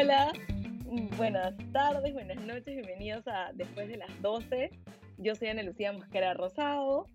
[0.00, 0.32] Hola,
[1.16, 4.70] buenas tardes, buenas noches, bienvenidos a Después de las 12.
[5.16, 7.06] Yo soy Ana Lucía Mosquera Rosado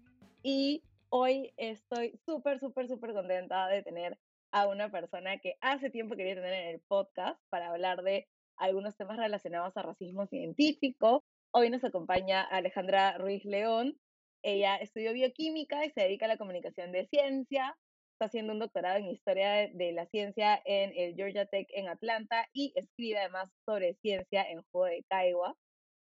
[0.42, 4.20] y hoy estoy súper, súper, súper contenta de tener
[4.52, 8.98] a una persona que hace tiempo quería tener en el podcast para hablar de algunos
[8.98, 11.24] temas relacionados a racismo científico.
[11.52, 13.98] Hoy nos acompaña Alejandra Ruiz León.
[14.42, 17.78] Ella estudió bioquímica y se dedica a la comunicación de ciencia
[18.14, 22.48] está haciendo un doctorado en historia de la ciencia en el Georgia Tech en Atlanta
[22.54, 25.56] y escribe además sobre ciencia en Juego de Caigua.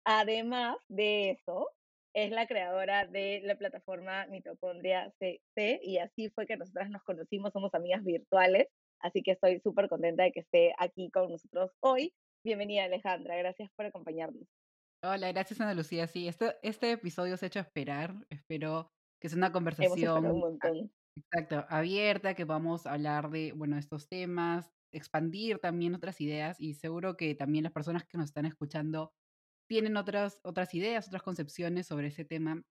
[0.05, 1.70] Además de eso,
[2.14, 7.52] es la creadora de la plataforma Mitocondria CC y así fue que nosotras nos conocimos,
[7.52, 8.69] somos amigas virtuales,
[9.00, 12.14] así que estoy súper contenta de que esté aquí con nosotros hoy.
[12.42, 14.48] Bienvenida Alejandra, gracias por acompañarnos.
[15.02, 16.06] Hola, gracias Ana Lucía.
[16.06, 20.91] Sí, este, este episodio se ha hecho esperar, espero que sea una conversación un montón.
[21.18, 26.75] Exacto, abierta, que vamos a hablar de, bueno, estos temas, expandir también otras ideas y
[26.75, 29.12] seguro que también las personas que nos están escuchando
[29.69, 32.64] tienen otras, otras ideas, otras concepciones sobre ese tema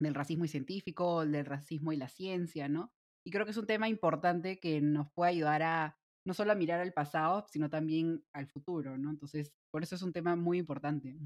[0.00, 2.92] del racismo y científico, del racismo y la ciencia, ¿no?
[3.24, 6.56] Y creo que es un tema importante que nos puede ayudar a no solo a
[6.56, 9.10] mirar al pasado, sino también al futuro, ¿no?
[9.10, 11.16] Entonces, por eso es un tema muy importante.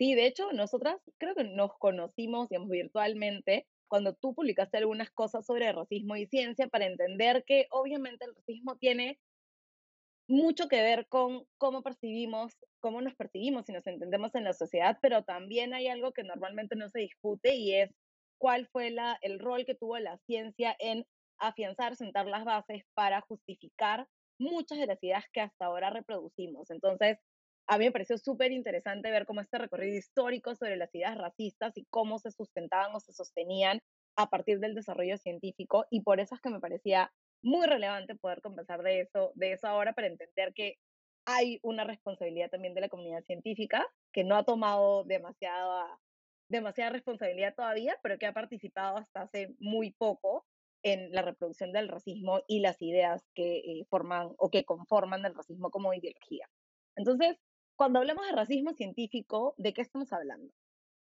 [0.00, 5.46] Sí, de hecho, nosotras creo que nos conocimos, digamos, virtualmente cuando tú publicaste algunas cosas
[5.46, 9.20] sobre racismo y ciencia para entender que obviamente el racismo tiene
[10.26, 14.98] mucho que ver con cómo percibimos, cómo nos percibimos y nos entendemos en la sociedad,
[15.00, 17.90] pero también hay algo que normalmente no se discute y es
[18.36, 21.06] cuál fue el rol que tuvo la ciencia en
[21.38, 24.08] afianzar, sentar las bases para justificar
[24.40, 26.68] muchas de las ideas que hasta ahora reproducimos.
[26.72, 27.18] Entonces,
[27.66, 31.76] a mí me pareció súper interesante ver cómo este recorrido histórico sobre las ideas racistas
[31.76, 33.80] y cómo se sustentaban o se sostenían
[34.16, 37.12] a partir del desarrollo científico y por eso es que me parecía
[37.42, 40.76] muy relevante poder conversar de eso, de eso ahora para entender que
[41.26, 45.98] hay una responsabilidad también de la comunidad científica que no ha tomado demasiada,
[46.48, 50.46] demasiada responsabilidad todavía, pero que ha participado hasta hace muy poco
[50.82, 55.34] en la reproducción del racismo y las ideas que eh, forman o que conforman el
[55.34, 56.46] racismo como ideología.
[56.94, 57.38] Entonces,
[57.76, 60.52] cuando hablamos de racismo científico, ¿de qué estamos hablando?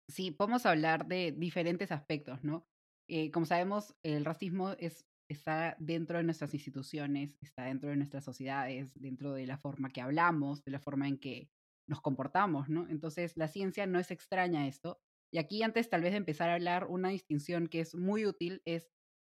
[0.08, 2.66] Sí, podemos hablar de diferentes aspectos, ¿no?
[3.08, 8.24] Eh, como sabemos, el racismo es, está dentro de nuestras instituciones, está dentro de nuestras
[8.24, 11.48] sociedades, dentro de la forma que hablamos, de la forma en que
[11.88, 12.88] nos comportamos, ¿no?
[12.88, 15.00] Entonces, la ciencia no es extraña a esto.
[15.32, 18.62] Y aquí, antes tal vez de empezar a hablar, una distinción que es muy útil
[18.64, 18.90] es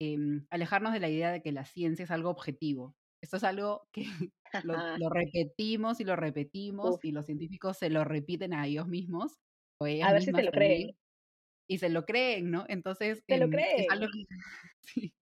[0.00, 2.96] em, alejarnos de la idea de que la ciencia es algo objetivo.
[3.22, 4.06] Esto es algo que
[4.64, 9.38] lo, repetimos y lo repetimos y los científicos se lo repiten a ellos mismos.
[9.78, 10.96] O a ver si se lo creen.
[11.68, 12.64] Y se lo creen, ¿no?
[12.68, 13.80] Entonces, se lo creen.
[13.80, 14.24] Es algo, que,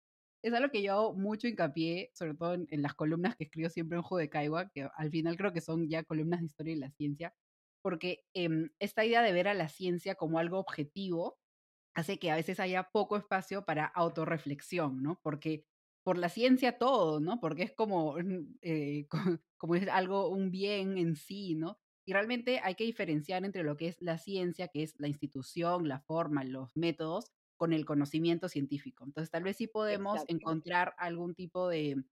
[0.43, 3.99] es algo que yo hago mucho hincapié, sobre todo en, las columnas que escribo siempre
[3.99, 7.35] en Judecaiwa, que al final creo que son ya columnas de historia y la ciencia,
[7.83, 11.39] porque em, esta idea de ver a la ciencia como algo objetivo
[11.95, 15.21] hace que a veces haya poco espacio para autorreflexión, ¿no?
[15.23, 15.65] Porque
[16.09, 17.39] por la ciencia todo, ¿no?
[17.39, 18.17] Porque es como,
[18.63, 19.07] eh,
[19.59, 21.79] como es algo, un bien en sí, ¿no?
[22.07, 25.87] Y realmente hay que diferenciar entre lo que es la ciencia, que es la institución,
[25.87, 27.27] la forma, los métodos,
[27.59, 29.05] con el conocimiento científico.
[29.05, 32.03] Entonces, tal vez sí podemos encontrar algún tipo de,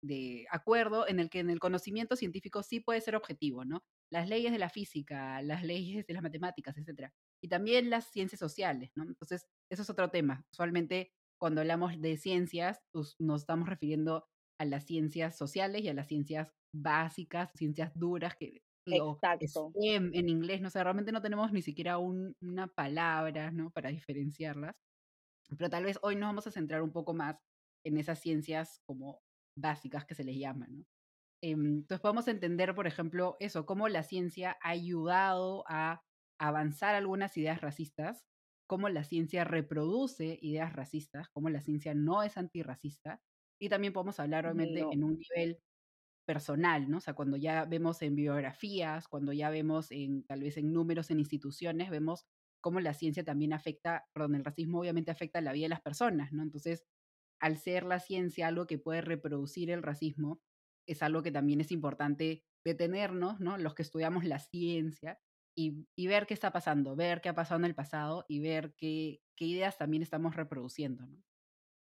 [0.00, 3.82] de acuerdo en el que en el conocimiento científico sí puede ser objetivo, ¿no?
[4.12, 7.12] Las leyes de la física, las leyes de las matemáticas, etcétera.
[7.42, 9.02] Y también las ciencias sociales, ¿no?
[9.02, 10.46] Entonces, eso es otro tema.
[10.52, 11.10] Usualmente
[11.40, 14.26] cuando hablamos de ciencias, pues, nos estamos refiriendo
[14.60, 19.74] a las ciencias sociales y a las ciencias básicas, ciencias duras, que Exacto.
[20.14, 23.70] en inglés, no sé, realmente no tenemos ni siquiera una palabra, ¿no?
[23.70, 24.74] Para diferenciarlas.
[25.56, 27.36] Pero tal vez hoy nos vamos a centrar un poco más
[27.84, 29.20] en esas ciencias como
[29.56, 30.84] básicas que se les llaman, ¿no?
[31.42, 36.02] Em, entonces podemos entender, por ejemplo, eso, cómo la ciencia ha ayudado a
[36.40, 38.26] avanzar algunas ideas racistas
[38.70, 43.20] cómo la ciencia reproduce ideas racistas, cómo la ciencia no es antirracista.
[43.60, 45.58] Y también podemos hablar, obviamente, en un nivel
[46.24, 46.98] personal, ¿no?
[46.98, 51.10] O sea, cuando ya vemos en biografías, cuando ya vemos en, tal vez en números
[51.10, 52.28] en instituciones, vemos
[52.60, 56.32] cómo la ciencia también afecta, perdón, el racismo obviamente afecta la vida de las personas,
[56.32, 56.44] ¿no?
[56.44, 56.84] Entonces,
[57.40, 60.40] al ser la ciencia algo que puede reproducir el racismo,
[60.86, 63.58] es algo que también es importante detenernos, ¿no?
[63.58, 65.18] Los que estudiamos la ciencia,
[65.54, 69.20] y, ver qué está pasando, ver qué ha pasado en el pasado y ver qué,
[69.36, 71.06] qué ideas también estamos reproduciendo.
[71.06, 71.22] ¿no?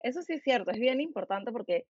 [0.01, 1.87] Eso sí es cierto, es bien importante porque,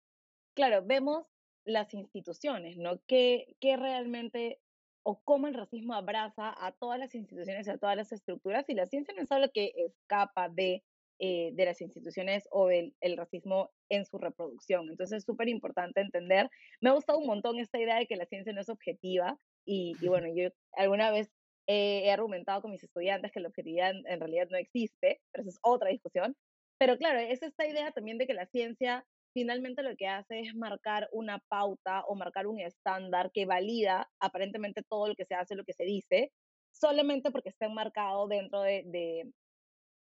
[0.56, 1.26] claro, vemos
[1.66, 3.00] las instituciones, ¿no?
[3.08, 4.60] ¿Qué, qué realmente
[5.04, 8.74] o cómo el racismo abraza a todas las instituciones y a todas las estructuras y
[8.74, 10.84] la ciencia no es algo que escapa de
[11.20, 14.90] eh, de las instituciones o del el racismo en su reproducción.
[14.90, 16.50] Entonces es súper importante entender.
[16.82, 19.96] Me ha gustado un montón esta idea de que la ciencia no es objetiva y,
[20.02, 21.32] y bueno, yo alguna vez
[21.68, 25.50] he argumentado con mis estudiantes que la objetividad en, en realidad no existe, pero esa
[25.50, 26.36] es otra discusión.
[26.80, 30.56] Pero claro, es esta idea también de que la ciencia finalmente lo que hace es
[30.56, 35.56] marcar una pauta o marcar un estándar que valida aparentemente todo lo que se hace,
[35.56, 36.32] lo que se dice,
[36.72, 39.32] solamente porque está enmarcado dentro de, de,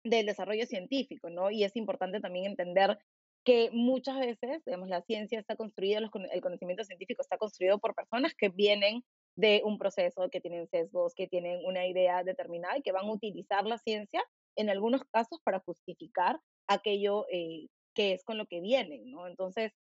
[0.03, 1.51] del desarrollo científico, ¿no?
[1.51, 2.97] Y es importante también entender
[3.43, 8.33] que muchas veces, digamos, la ciencia está construida, el conocimiento científico está construido por personas
[8.35, 9.03] que vienen
[9.35, 13.13] de un proceso, que tienen sesgos, que tienen una idea determinada y que van a
[13.13, 14.23] utilizar la ciencia
[14.55, 19.27] en algunos casos para justificar aquello eh, que es con lo que vienen, ¿no?
[19.27, 19.73] Entonces,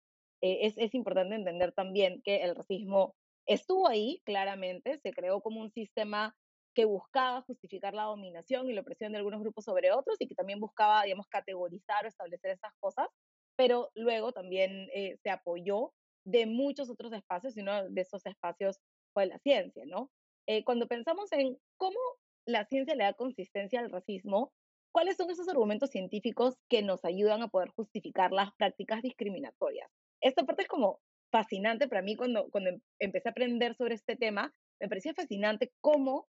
[0.42, 3.14] eh, es, es importante entender también que el racismo
[3.46, 6.34] estuvo ahí, claramente, se creó como un sistema
[6.74, 10.34] que buscaba justificar la dominación y la opresión de algunos grupos sobre otros y que
[10.34, 13.08] también buscaba, digamos, categorizar o establecer estas cosas,
[13.56, 15.92] pero luego también eh, se apoyó
[16.24, 18.78] de muchos otros espacios y uno de esos espacios
[19.18, 20.12] fue la ciencia, ¿no?
[20.46, 21.98] Eh, cuando pensamos en cómo
[22.46, 24.52] la ciencia le da consistencia al racismo,
[24.92, 29.90] ¿cuáles son esos argumentos científicos que nos ayudan a poder justificar las prácticas discriminatorias?
[30.20, 31.00] Esta parte es como
[31.32, 35.72] fascinante para mí cuando, cuando em, empecé a aprender sobre este tema, me parecía fascinante
[35.80, 36.28] cómo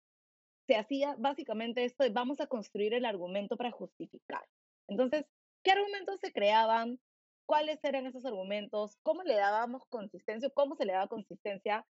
[0.68, 4.46] se hacía básicamente esto de vamos a construir el argumento para justificar.
[4.86, 5.26] Entonces,
[5.64, 7.00] ¿qué argumentos se creaban?
[7.46, 8.96] ¿Cuáles eran esos argumentos?
[9.02, 10.50] ¿Cómo le dábamos consistencia?
[10.50, 11.84] ¿Cómo se le daba consistencia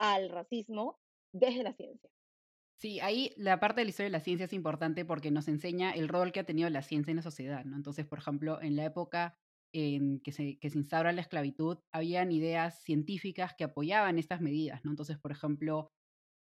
[0.00, 0.98] al racismo
[1.32, 2.10] desde la ciencia?
[2.78, 5.90] Sí, ahí la parte de la historia de la ciencia es importante porque nos enseña
[5.92, 7.76] el rol que ha tenido la ciencia en la sociedad, ¿no?
[7.76, 9.36] Entonces, por ejemplo, en la época
[9.72, 14.80] en que se, que se instaura la esclavitud, habían ideas científicas que apoyaban estas medidas,
[14.84, 14.90] ¿no?
[14.92, 15.92] Entonces, por ejemplo,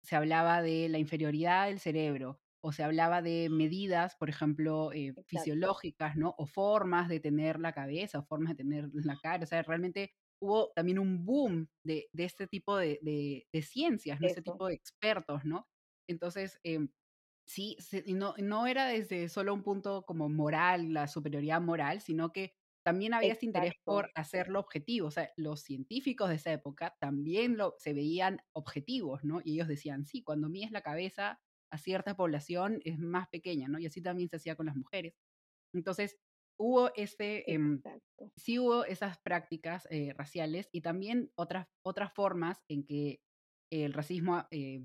[0.01, 5.13] se hablaba de la inferioridad del cerebro o se hablaba de medidas, por ejemplo, eh,
[5.25, 6.35] fisiológicas, ¿no?
[6.37, 9.43] O formas de tener la cabeza o formas de tener la cara.
[9.43, 14.19] O sea, realmente hubo también un boom de, de este tipo de, de, de ciencias,
[14.21, 14.27] ¿no?
[14.27, 15.67] Este tipo de expertos, ¿no?
[16.07, 16.79] Entonces, eh,
[17.45, 17.77] sí,
[18.07, 22.53] no, no era desde solo un punto como moral, la superioridad moral, sino que
[22.83, 25.07] también había este interés por hacerlo objetivo.
[25.07, 29.41] O sea, los científicos de esa época también lo, se veían objetivos, ¿no?
[29.43, 31.41] Y ellos decían, sí, cuando mides la cabeza
[31.71, 33.79] a cierta población es más pequeña, ¿no?
[33.79, 35.13] Y así también se hacía con las mujeres.
[35.73, 36.17] Entonces,
[36.59, 37.59] hubo este, eh,
[38.35, 43.21] sí hubo esas prácticas eh, raciales y también otras, otras formas en que
[43.71, 44.83] el racismo eh,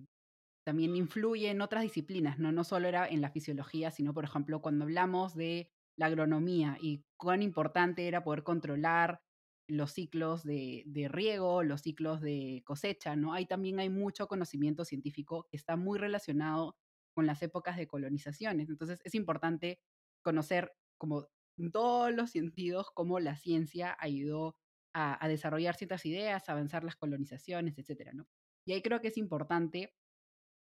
[0.64, 2.52] también influye en otras disciplinas, ¿no?
[2.52, 7.04] No solo era en la fisiología, sino, por ejemplo, cuando hablamos de la agronomía y
[7.16, 9.20] cuán importante era poder controlar
[9.68, 13.32] los ciclos de, de, riego, los ciclos de cosecha, ¿no?
[13.32, 16.76] Ahí también hay mucho conocimiento científico que está muy relacionado
[17.14, 18.68] con las épocas de colonizaciones.
[18.68, 19.80] Entonces es importante
[20.22, 21.26] conocer como
[21.58, 24.56] en todos los sentidos cómo la ciencia ayudó
[24.94, 28.28] a, desarrollar ciertas ideas, a avanzar las colonizaciones, etcétera, ¿no?
[28.64, 29.92] Y ahí creo que es importante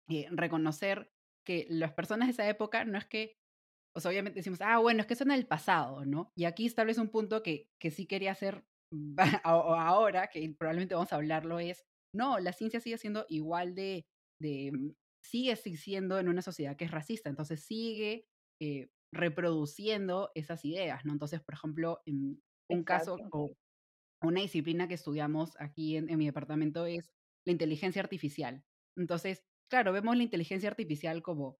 [0.08, 1.10] eh, reconocer
[1.44, 3.36] que las personas de esa época no es que,
[3.94, 6.30] o sea, obviamente decimos, ah, bueno, es que son el pasado, ¿no?
[6.36, 8.64] Y aquí establece un punto que, que sí quería hacer
[9.44, 11.84] ahora, que probablemente vamos a hablarlo, es,
[12.14, 14.06] no, la ciencia sigue siendo igual de,
[14.40, 14.94] de mm,
[15.24, 18.26] sigue existiendo en una sociedad que es racista, entonces sigue
[18.60, 21.12] eh, reproduciendo esas ideas, ¿no?
[21.12, 22.84] Entonces, por ejemplo, en un Exacto.
[22.84, 23.50] caso o
[24.22, 27.10] una disciplina que estudiamos aquí en, en mi departamento es
[27.46, 28.64] la inteligencia artificial.
[28.96, 31.58] Entonces, claro, vemos la inteligencia artificial como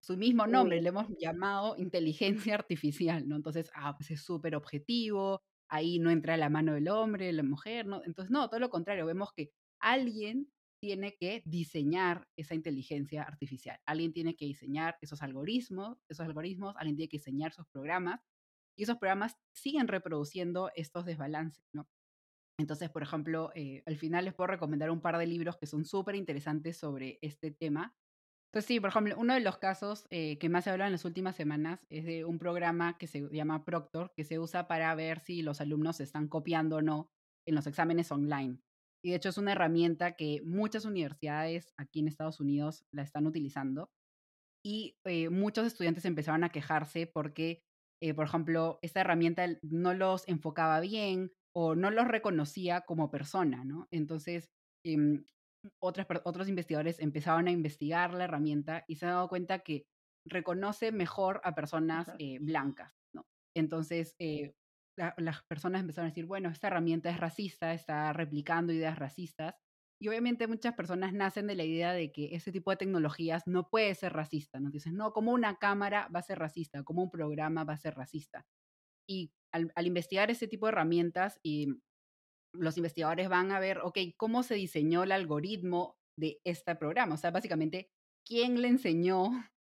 [0.00, 3.36] su mismo nombre, le hemos llamado inteligencia artificial, ¿no?
[3.36, 7.86] Entonces, ah, pues es súper objetivo, ahí no entra la mano del hombre, la mujer,
[7.86, 8.02] ¿no?
[8.04, 14.12] Entonces, no, todo lo contrario, vemos que alguien tiene que diseñar esa inteligencia artificial, alguien
[14.12, 18.20] tiene que diseñar esos algoritmos, esos algoritmos, alguien tiene que diseñar esos programas,
[18.78, 21.88] y esos programas siguen reproduciendo estos desbalances, ¿no?
[22.60, 25.84] Entonces, por ejemplo, eh, al final les puedo recomendar un par de libros que son
[25.84, 27.96] súper interesantes sobre este tema.
[28.48, 31.04] Entonces, sí, por ejemplo, uno de los casos eh, que más se habla en las
[31.04, 35.20] últimas semanas es de un programa que se llama Proctor, que se usa para ver
[35.20, 37.10] si los alumnos están copiando o no
[37.46, 38.58] en los exámenes online.
[39.02, 43.26] Y de hecho es una herramienta que muchas universidades aquí en Estados Unidos la están
[43.26, 43.90] utilizando.
[44.64, 47.62] Y eh, muchos estudiantes empezaron a quejarse porque,
[48.02, 53.64] eh, por ejemplo, esta herramienta no los enfocaba bien o no los reconocía como persona,
[53.64, 53.86] ¿no?
[53.90, 54.50] Entonces,
[54.84, 55.22] eh,
[55.80, 59.86] otras, otros investigadores empezaron a investigar la herramienta y se han dado cuenta que
[60.24, 63.26] reconoce mejor a personas eh, blancas, ¿no?
[63.54, 64.14] Entonces,
[64.98, 69.54] la, las personas empezaron a decir, bueno, esta herramienta es racista, está replicando ideas racistas,
[70.00, 73.68] Y obviamente muchas personas nacen de la idea de que ese tipo de tecnologías no
[73.70, 74.70] puede ser racista, ¿no?
[74.70, 77.94] Dicen, no, como una cámara va a ser racista, como un programa va a ser
[77.96, 78.46] racista.
[79.08, 81.68] Y al, al investigar ese tipo de herramientas y
[82.52, 87.14] los investigadores van a ver, ok, cómo se diseñó el algoritmo de este programa.
[87.14, 87.90] O sea, básicamente,
[88.26, 89.30] ¿quién le enseñó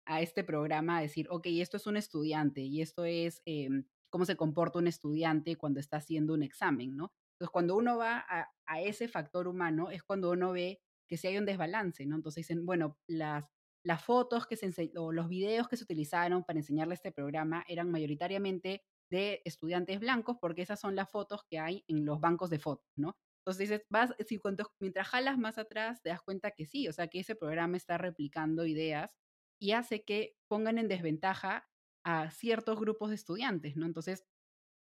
[0.06, 3.84] a este programa a decir, ok, esto es un estudiante y esto es em,
[4.14, 7.12] cómo se comporta un estudiante cuando está haciendo un examen, ¿no?
[7.32, 8.24] Entonces, cuando uno va
[8.64, 12.14] a, ese factor humano, es cuando uno ve que si hay un desbalance, ¿no?
[12.14, 13.44] Entonces dicen, bueno, las,
[13.82, 17.90] las fotos que se o los videos que se utilizaron para enseñarle este programa eran
[17.90, 22.60] mayoritariamente de estudiantes blancos, porque esas son las fotos que hay en los bancos de
[22.60, 23.16] fotos, ¿no?
[23.38, 24.40] Entonces dices, vas, si
[24.78, 27.98] mientras jalas más atrás, te das cuenta que sí, o sea, que ese programa está
[27.98, 29.16] replicando ideas
[29.58, 31.68] y hace que pongan en desventaja
[32.04, 33.86] a ciertos grupos de estudiantes, ¿no?
[33.86, 34.24] Entonces,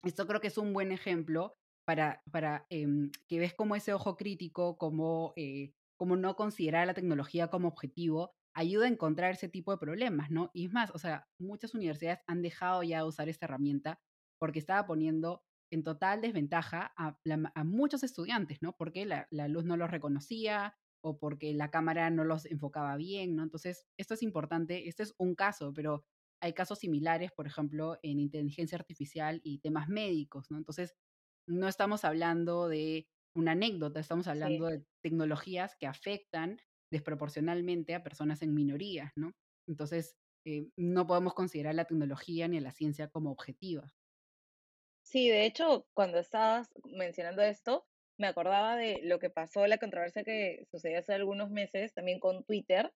[0.04, 1.56] esto creo que es un buen ejemplo
[1.86, 7.48] para, para em, que ves como ese ojo crítico, como, eh, no considerar la tecnología
[7.48, 10.50] como objetivo, ayuda a encontrar ese tipo de problemas, ¿no?
[10.52, 13.98] Y es más, o sea, muchas universidades han dejado ya de usar esta herramienta
[14.38, 17.18] porque estaba poniendo en total desventaja a,
[17.54, 18.76] a muchos estudiantes, ¿no?
[18.76, 23.36] Porque la, la, luz no los reconocía o porque la cámara no los enfocaba bien,
[23.36, 23.42] ¿no?
[23.42, 26.04] Entonces, esto es importante, este es un caso, pero
[26.40, 30.58] hay casos similares, por ejemplo, en inteligencia artificial y temas médicos, ¿no?
[30.58, 30.94] Entonces,
[31.48, 34.72] no estamos hablando de una anécdota, estamos hablando sí.
[34.74, 36.58] de tecnologías que afectan
[36.90, 39.32] desproporcionalmente a personas en minorías, ¿no?
[39.66, 40.16] Entonces,
[40.46, 43.92] eh, no podemos considerar la tecnología ni la ciencia como objetiva.
[45.02, 47.86] Sí, de hecho, cuando estabas mencionando esto,
[48.18, 52.44] me acordaba de lo que pasó, la controversia que sucedió hace algunos meses también con
[52.44, 52.92] Twitter,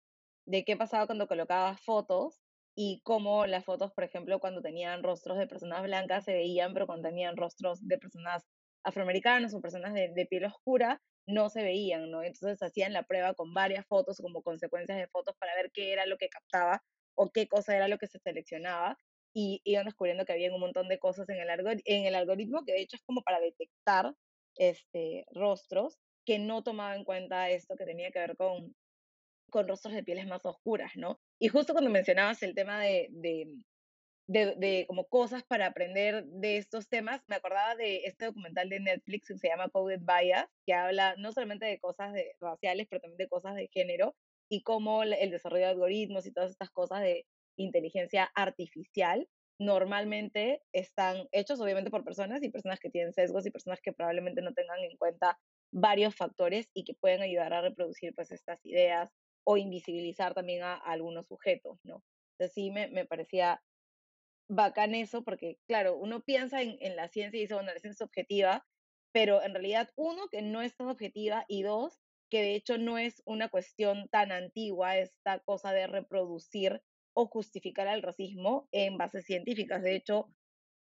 [0.47, 2.46] de qué pasaba cuando colocabas fotos
[2.77, 6.87] y cómo las fotos, por ejemplo, cuando tenían rostros de personas blancas se veían, pero
[6.87, 8.45] cuando tenían rostros de personas
[8.85, 12.23] afroamericanas o personas de, de piel oscura, no se veían, ¿no?
[12.23, 16.07] Entonces hacían la prueba con varias fotos como consecuencias de fotos para ver qué era
[16.07, 16.83] lo que captaba
[17.17, 18.99] o qué cosa era lo que se seleccionaba
[19.35, 21.49] y iban descubriendo que había un montón de cosas en el,
[21.85, 24.15] en el algoritmo que de hecho es como para detectar
[24.57, 28.75] este, rostros que no tomaba en cuenta esto que tenía que ver con,
[29.51, 31.21] con rostros de pieles más oscuras, ¿no?
[31.39, 33.47] Y justo cuando mencionabas el tema de, de,
[34.27, 38.81] de, de, como cosas para aprender de estos temas, me acordaba de este documental de
[38.81, 43.19] Netflix que se llama Coded Bias, que habla no solamente de cosas raciales, pero también
[43.19, 44.17] de cosas de género
[44.49, 47.27] y cómo el desarrollo de algoritmos y todas estas cosas de
[47.57, 49.29] inteligencia artificial
[49.59, 54.43] normalmente están hechos obviamente por personas y personas que tienen sesgos y personas que probablemente
[54.43, 55.39] no tengan en cuenta
[55.73, 59.11] varios factores y que pueden ayudar a reproducir pues estas ideas
[59.47, 62.03] o invisibilizar también a, algunos sujetos, ¿no?
[62.33, 63.63] Entonces sí me, me, parecía
[64.49, 68.05] bacán eso porque, claro, uno piensa en, en la ciencia y dice, bueno, la ciencia
[68.05, 68.67] es objetiva,
[69.13, 72.99] pero en realidad, uno, que no es tan objetiva y dos, que de hecho no
[72.99, 76.83] es una cuestión tan antigua esta cosa de reproducir
[77.15, 79.83] o justificar el racismo en bases científicas.
[79.83, 80.29] De hecho,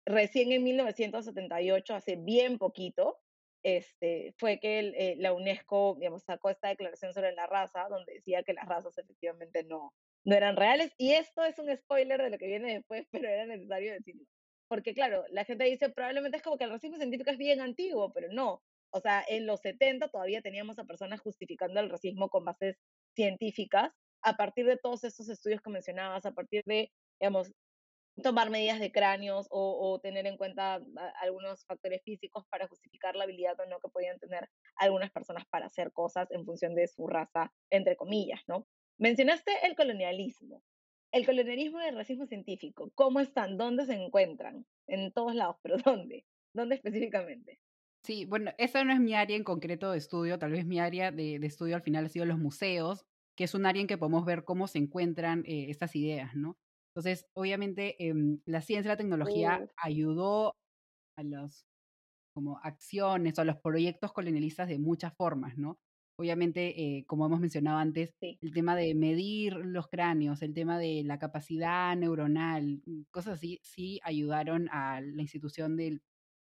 [0.05, 3.19] recién en 1978, hace bien poquito,
[3.67, 8.15] este, fue que el, eh, la UNESCO digamos, sacó esta declaración sobre la raza, donde
[8.15, 9.93] decía que las razas efectivamente no,
[10.25, 10.93] no eran reales.
[10.99, 14.25] Y esto es un spoiler de lo que viene después, pero era necesario decirlo.
[14.69, 18.13] Porque claro, la gente dice, probablemente es como que el racismo científico es bien antiguo,
[18.13, 18.63] pero no.
[18.91, 22.79] O sea, en los 70 todavía teníamos a personas justificando el racismo con bases
[23.17, 23.91] científicas
[24.23, 27.53] a partir de todos estos estudios que mencionabas, a partir de, digamos,
[28.23, 30.81] tomar medidas de cráneos o, o, tener en cuenta
[31.21, 35.67] algunos factores físicos para justificar la habilidad o no que podían tener algunas personas para
[35.67, 38.67] hacer cosas en función de su raza, entre comillas, ¿no?
[38.99, 40.63] Mencionaste el colonialismo.
[41.13, 43.57] El colonialismo y el racismo científico, ¿cómo están?
[43.57, 44.67] ¿Dónde se encuentran?
[44.87, 46.25] En todos lados, pero ¿dónde?
[46.53, 47.61] ¿Dónde específicamente?
[48.03, 51.11] Sí, bueno, esa no es mi área en concreto de estudio, tal vez mi área
[51.11, 53.05] de, de estudio al final ha sido los museos,
[53.35, 56.57] que es un área en que podemos ver cómo se encuentran eh, estas ideas, ¿no?
[56.97, 58.15] Entonces, obviamente, eh,
[58.47, 60.55] la ciencia y la tecnología ayudó
[61.19, 61.67] a las
[62.35, 65.79] como acciones o a los proyectos colonialistas de muchas formas, ¿no?
[66.19, 68.39] Obviamente, eh, como hemos mencionado antes, sí.
[68.41, 74.01] el tema de medir los cráneos, el tema de la capacidad neuronal, cosas así, sí
[74.03, 76.01] ayudaron a la institución del,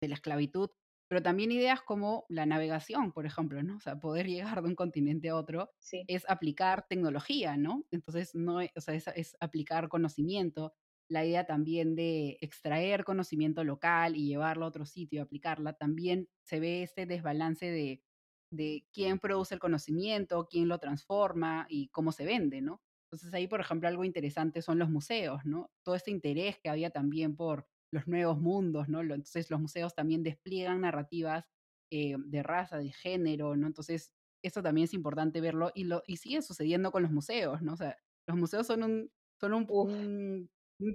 [0.03, 0.69] de la esclavitud,
[1.09, 3.77] pero también ideas como la navegación, por ejemplo, ¿no?
[3.77, 6.05] O sea, poder llegar de un continente a otro sí.
[6.09, 7.85] es aplicar tecnología, ¿no?
[7.91, 10.75] Entonces, no, o sea, es, es, aplicar conocimiento.
[11.09, 16.61] La idea también de extraer conocimiento local y llevarlo a otro sitio, aplicarla, también se
[16.61, 18.03] ve este desbalance de,
[18.51, 22.81] de quién produce el conocimiento, quién lo transforma y cómo se vende, ¿no?
[23.05, 25.71] Entonces ahí, por ejemplo, algo interesante son los museos, ¿no?
[25.83, 29.01] Todo este interés que había también por los nuevos mundos, ¿no?
[29.01, 31.47] Entonces los museos también despliegan narrativas
[31.91, 33.67] eh, de raza, de género, ¿no?
[33.67, 37.73] Entonces eso también es importante verlo y, lo, y sigue sucediendo con los museos, ¿no?
[37.75, 37.97] O sea,
[38.27, 39.11] los museos son un,
[39.41, 40.51] son un, un,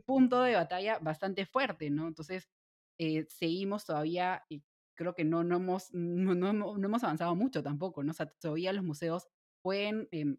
[0.06, 2.08] punto de batalla bastante fuerte, ¿no?
[2.08, 2.48] Entonces,
[3.00, 4.64] eh, seguimos todavía, y
[4.96, 8.12] creo que no, no, hemos, no, no, no, hemos avanzado mucho tampoco, ¿no?
[8.12, 9.28] O sea, todavía los museos
[9.64, 10.36] pueden eh,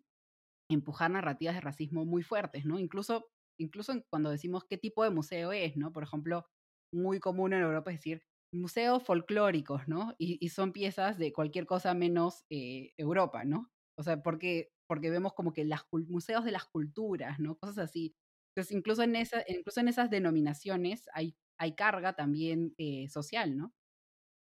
[0.68, 2.78] empujar narrativas de racismo muy fuertes, ¿no?
[2.78, 3.28] Incluso,
[3.60, 5.92] incluso cuando decimos qué tipo de museo es, ¿no?
[5.92, 6.46] Por ejemplo,
[6.92, 10.14] muy común en Europa es decir museos folclóricos, ¿no?
[10.18, 13.70] Y, son piezas de cualquier cosa menos eh, Europa, ¿no?
[13.96, 17.56] O sea, porque, porque vemos como que los museos de las culturas, ¿no?
[17.58, 18.14] Cosas así.
[18.50, 23.72] Entonces, incluso en, esa, incluso en esas denominaciones hay, hay carga también eh, social, ¿no?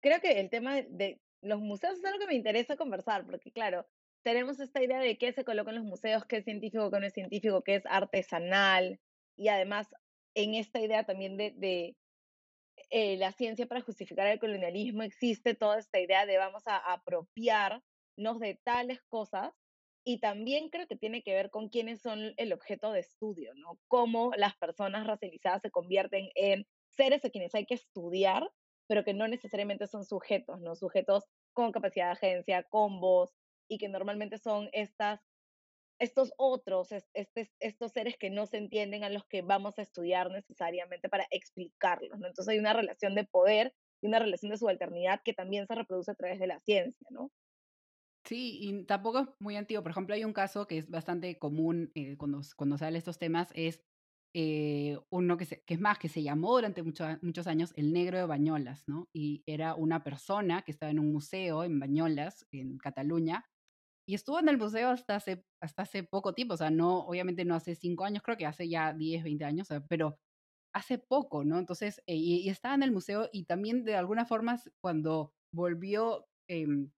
[0.01, 3.87] Creo que el tema de los museos es algo que me interesa conversar, porque claro,
[4.25, 7.07] tenemos esta idea de qué se coloca en los museos, qué es científico, qué no
[7.07, 9.01] es científico, qué es artesanal,
[9.37, 9.88] y además
[10.35, 11.97] en esta idea también de,
[12.90, 18.38] eh, la ciencia para justificar el colonialismo existe toda esta idea de vamos a apropiarnos
[18.40, 19.52] de tales cosas
[20.05, 23.81] y también creo que tiene que ver con quiénes son el objeto de estudio, ¿no?
[23.88, 26.64] Cómo las personas racializadas se convierten en
[26.97, 28.49] seres a quienes hay que estudiar,
[28.87, 30.76] pero que no necesariamente son sujetos, ¿no?
[30.76, 33.35] Sujetos con capacidad de agencia, con voz,
[33.69, 35.21] y que normalmente son estas,
[35.99, 40.31] estos otros, este, estos seres que no se entienden a los que vamos a estudiar
[40.31, 42.26] necesariamente para explicarlos, ¿no?
[42.26, 46.11] Entonces hay una relación de poder y una relación de subalternidad que también se reproduce
[46.11, 47.31] a través de la ciencia, ¿no?
[48.25, 49.83] Sí, y tampoco es muy antiguo.
[49.83, 53.50] Por ejemplo, hay un caso que es bastante común eh, cuando, cuando sale estos temas,
[53.55, 53.85] es
[54.35, 58.26] eh, uno que, que es más, que se llamó durante muchos años el negro de
[58.26, 59.09] Bañolas, ¿no?
[59.15, 63.47] Y era una persona que estaba en un museo en Bañolas, en Cataluña,
[64.07, 67.45] y estuvo en el museo hasta hace, hasta hace poco tiempo, o sea, no, obviamente
[67.45, 70.19] no hace cinco años, creo que hace ya 10, 20 años, pero
[70.73, 71.59] hace poco, ¿no?
[71.59, 76.91] Entonces, eh, y, estaba en el museo y también de alguna forma cuando volvió em,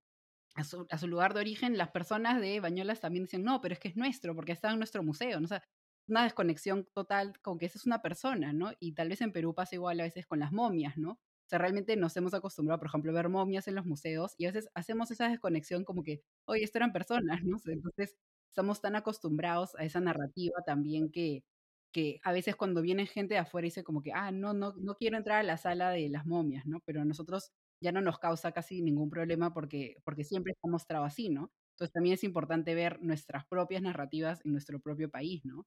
[0.55, 3.73] a, su, a, su, lugar de origen, las personas de Bañolas también dicen, no, pero
[3.73, 5.45] es que es nuestro, porque está en nuestro museo, ¿no?
[5.45, 5.63] O sea,
[6.07, 8.71] una desconexión total con que esa es una persona, ¿no?
[8.79, 11.19] Y tal vez en Perú pasa igual a veces con las momias, ¿no?
[11.49, 14.45] O sea, realmente nos hemos acostumbrado, por ejemplo, a ver momias en los museos y
[14.45, 17.57] a veces hacemos esa desconexión como que, oye, esto eran personas, ¿no?
[17.65, 18.15] Entonces,
[18.51, 21.43] estamos tan acostumbrados a esa narrativa también que,
[21.91, 24.93] que a veces cuando viene gente de afuera dice como que, ah, no, no, no
[24.93, 26.81] quiero entrar a la sala de las momias, ¿no?
[26.85, 31.03] Pero a nosotros ya no nos causa casi ningún problema porque, porque siempre está mostrado
[31.03, 31.51] así, ¿no?
[31.71, 35.65] Entonces también es importante ver nuestras propias narrativas en nuestro propio país, ¿no?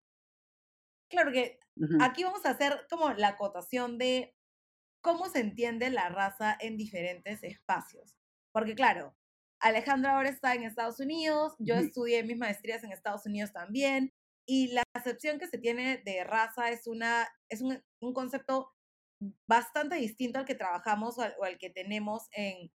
[1.11, 1.59] Claro que
[2.01, 4.37] aquí vamos a hacer como la acotación de
[5.03, 8.17] cómo se entiende la raza en diferentes espacios.
[8.53, 9.15] Porque claro,
[9.61, 14.13] Alejandra ahora está en Estados Unidos, yo estudié mis maestrías en Estados Unidos también,
[14.47, 17.81] y la acepción que se tiene de raza es, una, es un,
[18.13, 18.73] concepto
[19.47, 22.73] bastante distinto al que trabajamos o al, que tenemos en,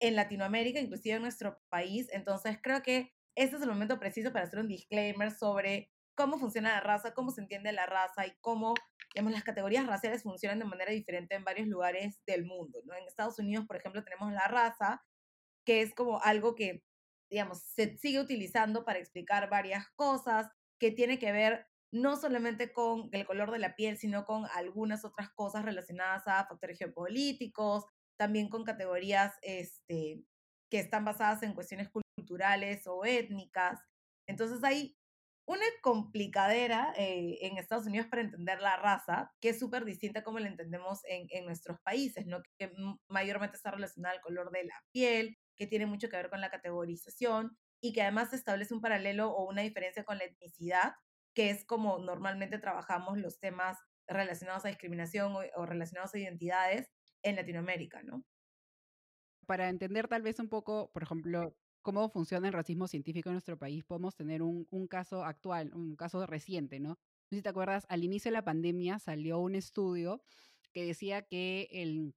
[0.00, 2.08] en Latinoamérica, inclusive en nuestro país.
[2.12, 5.90] Entonces creo que este es el momento preciso para hacer un disclaimer sobre
[6.22, 8.74] cómo funciona la raza, cómo se entiende la raza y cómo
[9.12, 12.80] digamos, las categorías raciales funcionan de manera diferente en varios lugares del mundo.
[12.84, 12.94] ¿no?
[12.94, 15.02] En Estados Unidos, por ejemplo, tenemos la raza,
[15.66, 16.84] que es como algo que,
[17.28, 23.08] digamos, se sigue utilizando para explicar varias cosas, que tiene que ver no solamente con
[23.10, 27.84] el color de la piel, sino con algunas otras cosas relacionadas a factores geopolíticos,
[28.16, 30.22] también con categorías este,
[30.70, 33.80] que están basadas en cuestiones culturales o étnicas.
[34.26, 34.96] Entonces hay
[35.44, 40.38] una complicadera eh, en Estados Unidos para entender la raza, que es súper distinta como
[40.38, 42.40] la entendemos en, en, nuestros países, ¿no?
[42.58, 42.72] que
[43.08, 46.50] mayormente está relacionada al color de la piel, que tiene mucho que ver con la
[46.50, 50.94] categorización y que además establece un paralelo o una diferencia con la etnicidad,
[51.34, 56.88] que es como normalmente trabajamos los temas relacionados a discriminación o, o relacionados a identidades
[57.22, 58.24] en Latinoamérica, ¿no?
[59.46, 63.58] Para entender tal vez un poco, por ejemplo, cómo funciona el racismo científico en nuestro
[63.58, 66.90] país, podemos tener un, caso actual, un caso reciente, ¿no?
[66.90, 66.96] No
[67.30, 70.22] sé si te acuerdas, al inicio de la pandemia salió un estudio
[70.72, 72.14] que decía que el,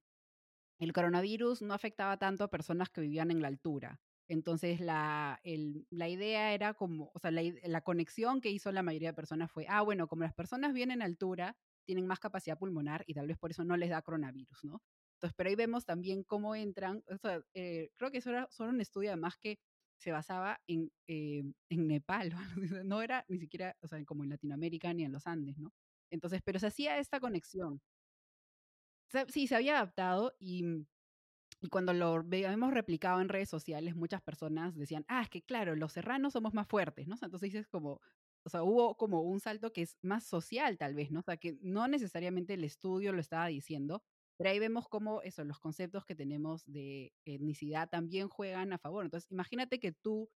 [0.78, 4.00] el coronavirus no afectaba tanto a personas que vivían en la altura.
[4.28, 5.40] Entonces, la,
[5.90, 9.52] la idea era como, o sea, la, la, conexión que hizo la mayoría de personas
[9.52, 13.28] fue, ah, bueno, como las personas vienen en altura, tienen más capacidad pulmonar y tal
[13.28, 14.82] vez por eso no les da coronavirus, ¿no?
[15.16, 18.70] Entonces, pero ahí vemos también cómo entran, o sea, eh, creo que eso era solo
[18.70, 19.58] un estudio además que
[19.98, 22.30] se basaba en, eh, en Nepal,
[22.86, 25.72] no era ni siquiera, o sea, como en Latinoamérica ni en los Andes, ¿no?
[26.10, 27.80] Entonces, pero se hacía esta conexión.
[29.28, 30.64] sí, se había adaptado y,
[31.60, 35.76] y cuando lo habíamos replicado en redes sociales, muchas personas decían, ah, es que claro,
[35.76, 37.16] los serranos somos más fuertes, ¿no?
[37.22, 38.00] Entonces dices como,
[38.44, 41.20] o sea, hubo como un salto que es más social tal vez, ¿no?
[41.20, 44.02] O sea, que no necesariamente el estudio lo estaba diciendo,
[44.36, 49.04] Pero ahí vemos cómo eso, los conceptos que tenemos de etnicidad también juegan a favor.
[49.04, 50.28] Entonces, imagínate que tú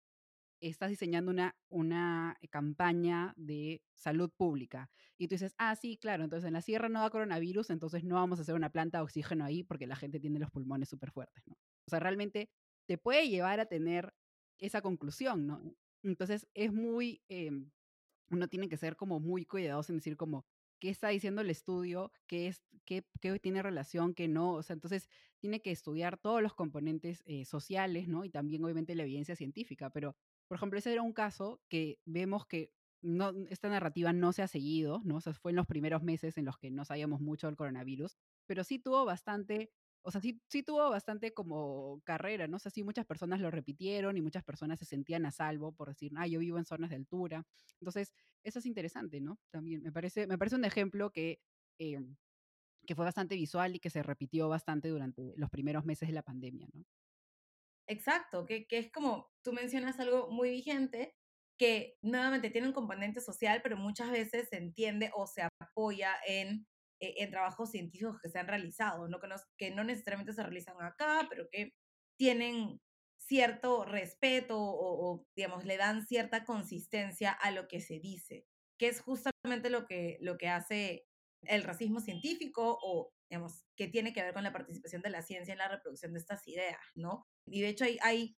[0.60, 6.46] estás diseñando una, una campaña de salud pública y tú dices, ah, sí, claro, entonces
[6.46, 9.44] en la sierra no da coronavirus, entonces no vamos a hacer una planta de oxígeno
[9.44, 11.54] ahí porque la gente tiene los pulmones súper fuertes, ¿no?
[11.54, 12.50] O sea, realmente
[12.86, 14.14] te puede llevar a tener
[14.58, 15.62] esa conclusión, ¿no?
[16.02, 17.70] Entonces es muy, em,
[18.30, 20.44] uno tiene que ser como muy cuidadoso en decir como,
[20.80, 23.04] qué está diciendo el estudio, qué, es, qué,
[23.40, 24.54] tiene relación, qué no.
[24.54, 28.24] O sea, entonces tiene que estudiar todos los componentes eh, sociales, ¿no?
[28.24, 29.90] Y también obviamente la evidencia científica.
[29.90, 30.16] Pero,
[30.48, 32.72] por ejemplo, ese era un caso que vemos que
[33.48, 35.16] esta narrativa no se ha seguido, ¿no?
[35.16, 38.16] O sea, fue en los primeros meses en los que no sabíamos mucho del coronavirus,
[38.46, 39.70] pero sí tuvo bastante
[40.02, 42.56] o sea, sí, sí tuvo bastante como carrera, ¿no?
[42.56, 45.88] O sea, sí muchas personas lo repitieron y muchas personas se sentían a salvo por
[45.88, 47.46] decir, ah, yo vivo en zonas de altura.
[47.80, 49.38] Entonces, eso es interesante, ¿no?
[49.50, 51.40] También me parece, me parece un ejemplo que,
[51.78, 52.00] eh,
[52.86, 56.22] que fue bastante visual y que se repitió bastante durante los primeros meses de la
[56.22, 56.84] pandemia, ¿no?
[57.86, 61.16] Exacto, que, que es como tú mencionas algo muy vigente,
[61.58, 66.66] que nuevamente tiene un componente social, pero muchas veces se entiende o se apoya en
[67.00, 69.20] eh, en trabajos científicos que se han realizado, ¿no?
[69.20, 71.74] Que, no, que no necesariamente se realizan acá, pero que
[72.18, 72.80] tienen
[73.18, 78.46] cierto respeto o, digamos, le dan cierta consistencia a lo que se dice,
[78.78, 81.06] que es justamente lo que, lo que hace
[81.42, 85.52] el racismo científico o, digamos, que tiene que ver con la participación de la ciencia
[85.52, 87.26] en la reproducción de estas ideas, ¿no?
[87.46, 88.36] Y de hecho hay, hay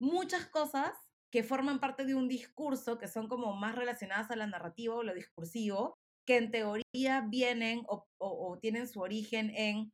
[0.00, 0.92] muchas cosas
[1.30, 5.02] que forman parte de un discurso que son como más relacionadas a la narrativa o
[5.02, 9.92] lo discursivo, que en teoría vienen o, tienen su origen en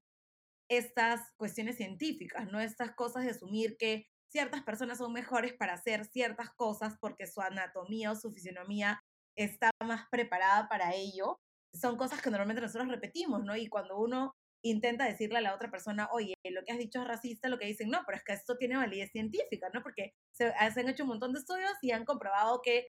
[0.68, 2.60] estas cuestiones científicas, ¿no?
[2.60, 7.40] Estas cosas de asumir que ciertas personas son mejores para hacer ciertas cosas porque su
[7.40, 9.00] anatomía o su fisionomía
[9.36, 11.38] está más preparada para ello.
[11.72, 13.56] Son cosas que normalmente nosotros repetimos, ¿no?
[13.56, 17.08] Y cuando uno intenta decirle a la otra persona, oye, lo que has dicho es
[17.08, 19.82] racista, lo que dicen, no, pero es que esto tiene validez científica, ¿no?
[19.82, 22.88] Porque se, se han hecho un montón de estudios y han comprobado que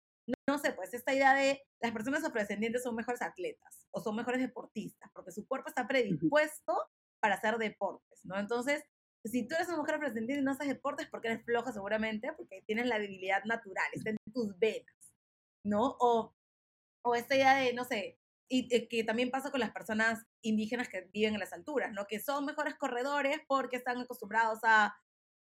[0.47, 4.41] no sé, pues esta idea de las personas afrodescendientes son mejores atletas o son mejores
[4.41, 6.73] deportistas, porque su cuerpo está predispuesto
[7.19, 8.39] para hacer deportes, ¿no?
[8.39, 8.83] Entonces,
[9.25, 12.63] si tú eres una mujer afrodescendiente y no haces deportes porque eres floja seguramente, porque
[12.65, 15.13] tienes la debilidad natural, está en tus venas,
[15.63, 15.97] ¿no?
[15.99, 16.33] O,
[17.03, 20.89] o esta idea de, no sé, y eh, que también pasa con las personas indígenas
[20.89, 22.05] que viven en las alturas, ¿no?
[22.07, 24.95] Que son mejores corredores porque están acostumbrados a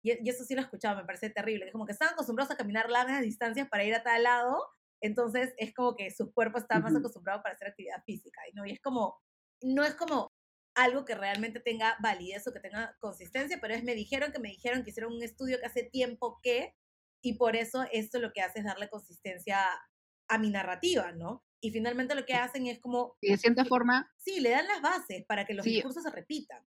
[0.02, 2.56] y, eso sí lo he escuchado, me parece terrible, es como que están acostumbrados a
[2.56, 4.64] caminar largas distancias para ir a tal lado
[5.00, 8.66] entonces es como que su cuerpo está más acostumbrado para hacer actividad física, ¿no?
[8.66, 9.20] Y es como,
[9.62, 10.28] no es como
[10.74, 14.48] algo que realmente tenga validez o que tenga consistencia, pero es me dijeron que me
[14.48, 16.74] dijeron que hicieron un estudio que hace tiempo que,
[17.22, 19.64] y por eso esto lo que hace es darle consistencia
[20.28, 21.44] a mi narrativa, ¿no?
[21.60, 23.16] Y finalmente lo que hacen es como...
[23.20, 24.12] Y de cierta forma...
[24.16, 26.64] Sí, le dan las bases para que los discursos se repitan.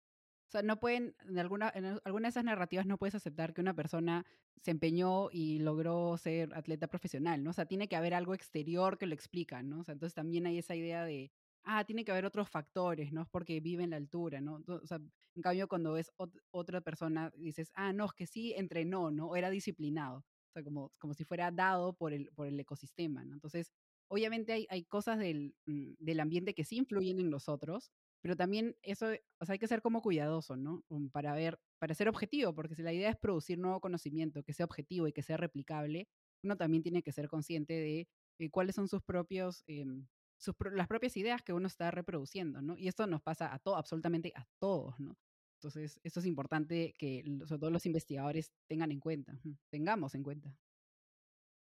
[0.50, 4.26] O sea, no pueden, en alguna, de esas narrativas no puedes aceptar que una persona
[4.60, 7.50] se empeñó y logró ser atleta profesional, ¿no?
[7.50, 9.78] O sea, tiene que haber algo exterior que lo explica, ¿no?
[9.78, 11.30] O sea, entonces también hay esa idea de,
[11.62, 13.22] ah, tiene que haber otros factores, ¿no?
[13.22, 14.60] Es porque vive en la altura, ¿no?
[14.66, 14.98] O sea,
[15.36, 16.10] en cambio, cuando ves
[16.50, 19.28] otra persona, dices, ah, no, es que sí entrenó, ¿no?
[19.28, 20.18] O era disciplinado.
[20.18, 23.34] O sea, como, como si fuera dado por el, por el ecosistema, ¿no?
[23.34, 23.70] Entonces,
[24.08, 28.37] obviamente hay, hay cosas del, mm, del ambiente que sí influyen en los otros, pero
[28.37, 29.06] también eso,
[29.38, 30.85] o sea, hay que ser como cuidadoso, ¿no?
[31.12, 34.66] Para ver, para ser objetivo, porque si la idea es producir nuevo conocimiento que sea
[34.66, 36.09] objetivo y que sea replicable,
[36.42, 40.06] uno también tiene que ser consciente de eh, cuáles son sus propios, em,
[40.38, 42.76] sus, las propias ideas que uno está reproduciendo, ¿no?
[42.76, 45.16] Y esto nos pasa a todo, absolutamente a todos, ¿no?
[45.59, 49.38] Entonces, eso es importante que sobre todo los investigadores tengan en cuenta,
[49.70, 50.56] tengamos en cuenta.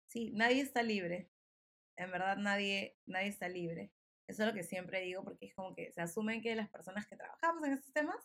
[0.08, 1.30] Sí, nadie está libre.
[1.96, 3.90] En verdad, nadie, nadie está libre.
[4.28, 7.06] Eso es lo que siempre digo, porque es como que se asumen que las personas
[7.06, 8.16] que trabajamos en estos temas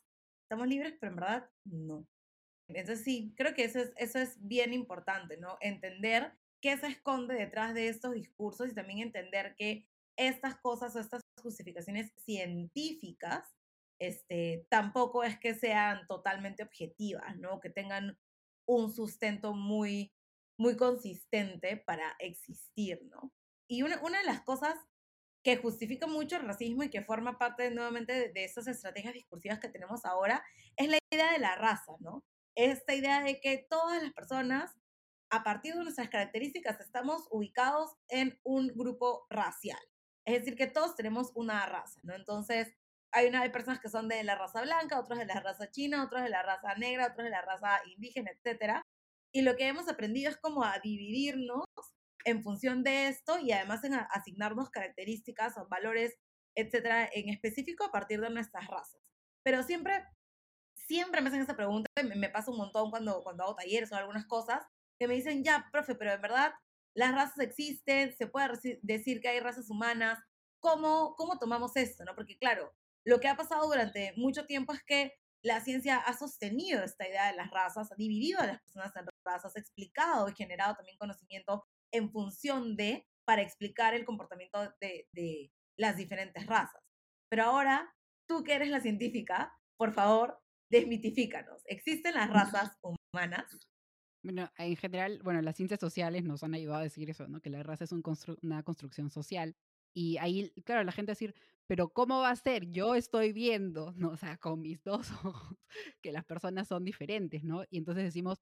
[0.44, 2.08] estamos libres, pero en verdad no.
[2.68, 5.58] Entonces sí, creo que eso es, eso es bien importante, ¿no?
[5.62, 9.88] Entender qué se esconde detrás de estos discursos y también entender que
[10.18, 13.56] estas cosas o estas justificaciones científicas
[14.00, 17.60] este, tampoco es que sean totalmente objetivas, ¿no?
[17.60, 18.18] Que tengan
[18.68, 20.14] un sustento muy,
[20.58, 23.32] muy consistente para existir, ¿no?
[23.70, 24.76] Y una, una de las cosas
[25.44, 29.70] que justifica mucho el racismo y que forma parte nuevamente de, esas estrategias discursivas que
[29.70, 30.44] tenemos ahora,
[30.78, 32.24] es la idea de la raza, ¿no?
[32.56, 34.72] Esta idea de que todas las personas,
[35.30, 39.80] a partir de nuestras características, estamos ubicados en un grupo racial.
[40.26, 42.16] Es decir, que todos tenemos una raza, ¿no?
[42.16, 42.74] Entonces,
[43.12, 46.24] hay una personas que son de la raza blanca, otros de la raza china, otros
[46.24, 48.82] de la raza negra, otros de la raza indígena, etc.
[49.32, 51.66] Y lo que hemos aprendido es como a dividirnos
[52.26, 56.16] en función de esto y además en asignarnos características o valores,
[56.56, 59.02] etcétera, en específico a partir de nuestras razas.
[59.44, 60.06] pero siempre,
[60.76, 63.96] siempre me hacen esa pregunta, me, me pasa un montón cuando, cuando hago talleres o
[63.96, 64.66] algunas cosas,
[65.00, 66.54] que me dicen, ya, profe, pero en verdad
[66.96, 70.20] las razas existen, se puede decir que hay razas humanas,
[70.60, 72.04] ¿cómo, cómo tomamos esto?
[72.06, 72.16] ¿no?
[72.16, 72.72] Porque claro,
[73.06, 77.28] lo que ha pasado durante mucho tiempo es que la ciencia ha sostenido esta idea
[77.32, 80.98] de las razas, ha dividido a las personas en razas, ha explicado y generado también
[80.98, 86.82] conocimiento en función de, para explicar el comportamiento de, de las diferentes razas.
[87.30, 87.96] Pero ahora,
[88.28, 91.62] tú que eres la científica, por favor, desmitifícanos.
[91.66, 93.46] ¿Existen las razas humanas?
[94.24, 97.42] Bueno, en general, bueno, las ciencias sociales nos han ayudado a decir eso, ¿no?
[97.42, 98.04] Que la raza es un
[98.42, 99.56] una construcción social.
[99.94, 101.36] Y ahí, claro, la gente decir,
[101.68, 102.72] pero ¿cómo va a ser?
[102.72, 104.10] Yo estoy viendo, ¿no?
[104.12, 105.58] O sea, con mis dos ojos,
[106.02, 107.64] que las personas son diferentes, ¿no?
[107.70, 108.42] Y entonces decimos,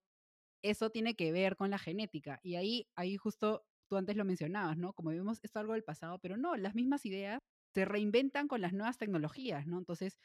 [0.64, 2.40] eso tiene que ver con la genética.
[2.44, 4.94] Y ahí, ahí justo tú antes lo mencionabas, ¿no?
[4.94, 7.42] Como vemos, esto es algo del pasado, pero no, las mismas ideas
[7.74, 9.78] se reinventan con las nuevas tecnologías, ¿no?
[9.80, 10.18] Entonces,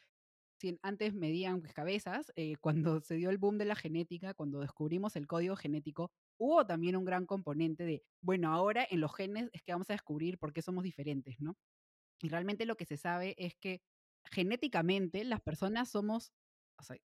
[0.59, 5.15] si antes medían cabezas, eh, cuando se dio el boom de la genética, cuando descubrimos
[5.15, 9.61] el código genético, hubo también un gran componente de, bueno, ahora en los genes es
[9.63, 11.57] que vamos a descubrir por qué somos diferentes, ¿no?
[12.21, 13.81] Y realmente lo que se sabe es que
[14.31, 16.31] genéticamente las personas somos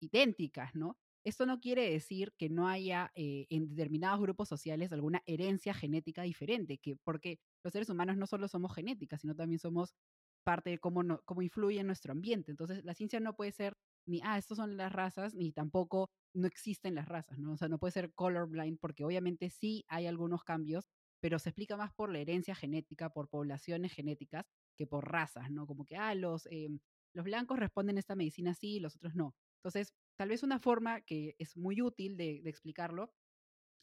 [0.01, 0.97] idénticas, ¿no?
[1.27, 6.23] Esto no quiere decir que no haya eh, en determinados grupos sociales alguna herencia genética
[6.23, 9.97] diferente, que, porque los seres humanos no solo somos genética, sino también somos
[10.45, 12.53] parte de cómo, no, cómo influye en nuestro ambiente.
[12.53, 16.47] Entonces, la ciencia no puede ser ni, ah, estas son las razas, ni tampoco no
[16.47, 17.55] existen las razas, ¿no?
[17.55, 20.87] O sea, no puede ser colorblind porque obviamente sí hay algunos cambios,
[21.21, 25.67] pero se explica más por la herencia genética, por poblaciones genéticas, que por razas, ¿no?
[25.67, 26.79] Como que, ah, los, em,
[27.15, 29.35] los blancos responden a esta medicina sí, los otros no.
[29.57, 33.13] Entonces, tal vez una forma que es muy útil de, explicarlo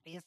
[0.06, 0.24] es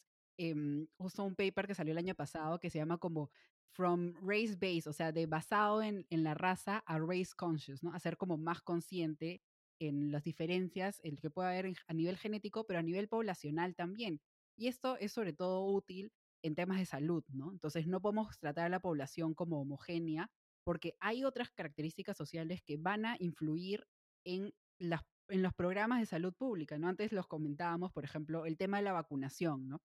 [0.99, 3.31] justo un paper que salió el año pasado que se llama como
[3.73, 7.93] from race base, o sea, de basado en, en la raza a race conscious, ¿no?
[7.93, 9.43] A ser como más consciente
[9.79, 14.21] en las diferencias, el que puede haber a nivel genético, pero a nivel poblacional también.
[14.57, 17.53] Y esto es sobre todo útil en temas de salud, ¿no?
[17.53, 20.31] Entonces no podemos tratar a la población como homogénea
[20.65, 23.87] porque hay otras características sociales que van a influir
[24.25, 26.89] en, las, en los programas de salud pública, ¿no?
[26.89, 29.83] Antes los comentábamos, por ejemplo, el tema de la vacunación, ¿no?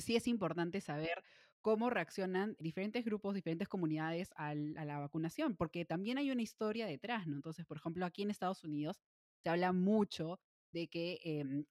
[0.00, 1.22] Sí es importante saber
[1.60, 7.26] cómo reaccionan diferentes grupos, diferentes comunidades a la vacunación, porque también hay una historia detrás,
[7.26, 7.36] ¿no?
[7.36, 9.00] Entonces, por ejemplo, aquí en Estados Unidos
[9.42, 10.40] se habla mucho
[10.72, 11.64] de que em,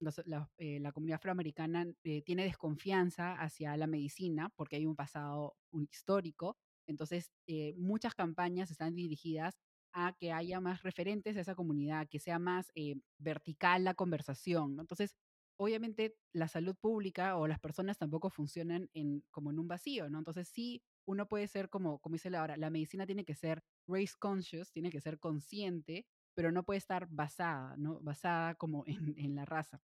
[0.58, 5.56] eh, la, comunidad afroamericana eh, tiene desconfianza hacia la medicina porque hay un pasado
[5.90, 6.58] histórico.
[6.88, 9.58] Entonces, eh, muchas campañas están dirigidas
[9.94, 12.72] a que haya más referentes a esa comunidad, que sea más
[13.18, 14.80] vertical la conversación.
[14.80, 15.16] Entonces,
[15.58, 20.18] obviamente la salud pública o las personas tampoco funcionan en, como en un vacío, ¿no?
[20.18, 24.16] Entonces sí, uno puede ser como, como dice Laura, la medicina tiene que ser race
[24.18, 28.00] conscious, tiene que ser consciente, pero no puede estar basada, ¿no?
[28.00, 29.82] Basada como en, en la raza.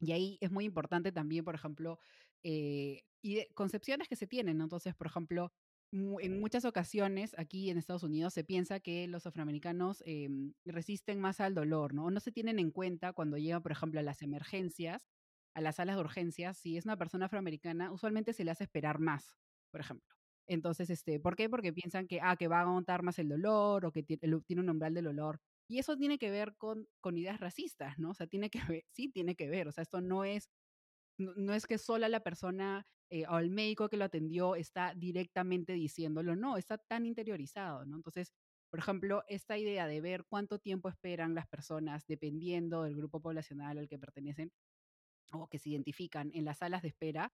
[0.00, 1.98] Y ahí es muy importante también, por ejemplo,
[2.42, 4.60] eh, y concepciones que se tienen.
[4.60, 5.52] Entonces, por ejemplo,
[5.92, 11.40] en muchas ocasiones aquí en Estados Unidos se piensa que los afroamericanos em, resisten más
[11.40, 12.10] al dolor, ¿no?
[12.10, 15.08] No se tienen en cuenta cuando llegan, por ejemplo, a las emergencias,
[15.54, 16.58] a las salas de urgencias.
[16.58, 19.36] Si es una persona afroamericana, usualmente se le hace esperar más,
[19.70, 20.14] por ejemplo.
[20.48, 21.48] Entonces, este, ¿por qué?
[21.48, 24.70] Porque piensan que, ah, que va a aguantar más el dolor o que tiene un
[24.70, 25.40] umbral del dolor.
[25.68, 28.10] Y eso tiene que ver con, con ideas racistas, ¿no?
[28.10, 29.68] O sea, tiene que ver, sí tiene que ver.
[29.68, 30.50] O sea, esto no es
[31.18, 35.72] no, es que sola la persona eh, o el médico que lo atendió está directamente
[35.74, 37.96] diciéndolo, no, está tan interiorizado, ¿no?
[37.96, 38.32] Entonces,
[38.70, 43.78] por ejemplo, esta idea de ver cuánto tiempo esperan las personas dependiendo del grupo poblacional
[43.78, 44.52] al que pertenecen
[45.32, 47.32] o que se identifican en las salas de espera,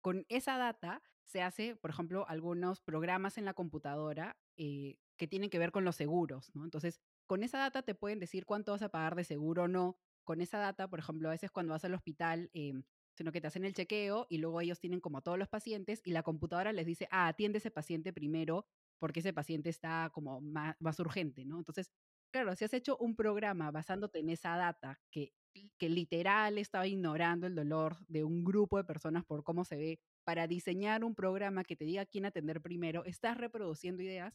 [0.00, 5.50] con esa data se hace, por ejemplo, algunos programas en la computadora eh, que tienen
[5.50, 6.64] que ver con los seguros, ¿no?
[6.64, 9.96] Entonces, con esa data te pueden decir cuánto vas a pagar de seguro o no.
[10.24, 12.82] Con esa data, por ejemplo, a veces cuando vas al hospital, em,
[13.16, 16.00] sino que te hacen el chequeo y luego ellos tienen como a todos los pacientes
[16.04, 18.66] y la computadora les dice, ah, atiende ese paciente primero
[18.98, 21.58] porque ese paciente está como más, más urgente, ¿no?
[21.58, 21.90] Entonces,
[22.32, 25.32] claro, si has hecho un programa basándote en esa data que,
[25.78, 30.00] que literal estaba ignorando el dolor de un grupo de personas por cómo se ve,
[30.24, 34.34] para diseñar un programa que te diga quién atender primero, estás reproduciendo ideas,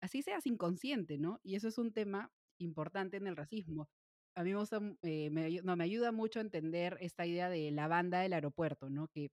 [0.00, 1.40] así seas inconsciente, ¿no?
[1.42, 3.88] Y eso es un tema importante en el racismo
[4.36, 8.20] a mí me, eh, no, me ayuda mucho a entender esta idea de la banda
[8.20, 9.08] del aeropuerto, ¿no?
[9.08, 9.30] Que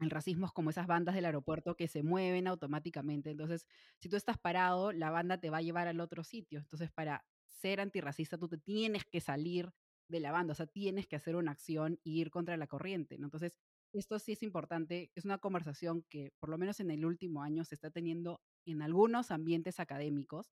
[0.00, 3.30] el racismo es como esas bandas del aeropuerto que se mueven automáticamente.
[3.30, 3.66] Entonces,
[4.00, 6.60] si tú estás parado, la banda te va a llevar al otro sitio.
[6.60, 9.70] Entonces, para ser antirracista, tú te tienes que salir
[10.08, 13.16] de la banda, o sea, tienes que hacer una acción e ir contra la corriente.
[13.16, 13.58] Entonces,
[13.92, 17.64] esto sí es importante, es una conversación que por lo menos en el último año
[17.64, 20.50] se está teniendo en algunos ambientes académicos,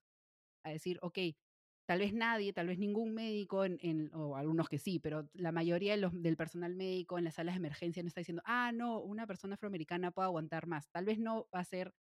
[0.65, 1.19] a decir, ok,
[1.91, 5.97] tal vez nadie, tal vez ningún médico, en, o algunos que sí, pero la mayoría
[5.97, 9.55] del personal médico en las salas de emergencia no está diciendo, ah, no, una persona
[9.55, 10.89] afroamericana puede aguantar más.
[10.93, 11.93] Tal vez no va a ser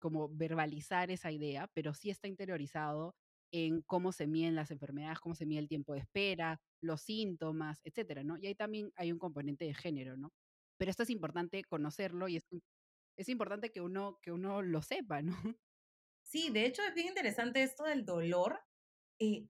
[0.00, 3.14] como verbalizar esa idea, pero sí está interiorizado
[3.52, 7.80] en cómo se miden las enfermedades, cómo se mide el tiempo de espera, los síntomas,
[7.84, 8.36] etcétera, ¿no?
[8.38, 10.32] Y ahí también hay un componente de género, ¿no?
[10.76, 12.46] Pero esto es importante conocerlo y es,
[13.16, 15.36] es importante que uno, que uno lo sepa, ¿no?
[16.24, 18.58] Sí, de hecho es bien interesante esto del dolor.
[19.18, 19.46] Eh,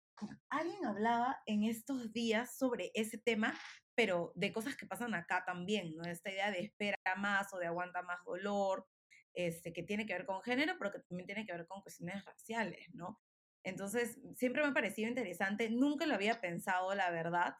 [0.49, 3.53] alguien hablaba en estos días sobre ese tema,
[3.95, 6.03] pero de cosas que pasan acá también, ¿no?
[6.03, 8.87] Esta idea de espera más o de aguanta más dolor,
[9.33, 12.23] este, que tiene que ver con género, pero que también tiene que ver con cuestiones
[12.25, 13.19] raciales, ¿no?
[13.63, 17.55] Entonces, siempre me ha parecido interesante, nunca lo había pensado, la verdad,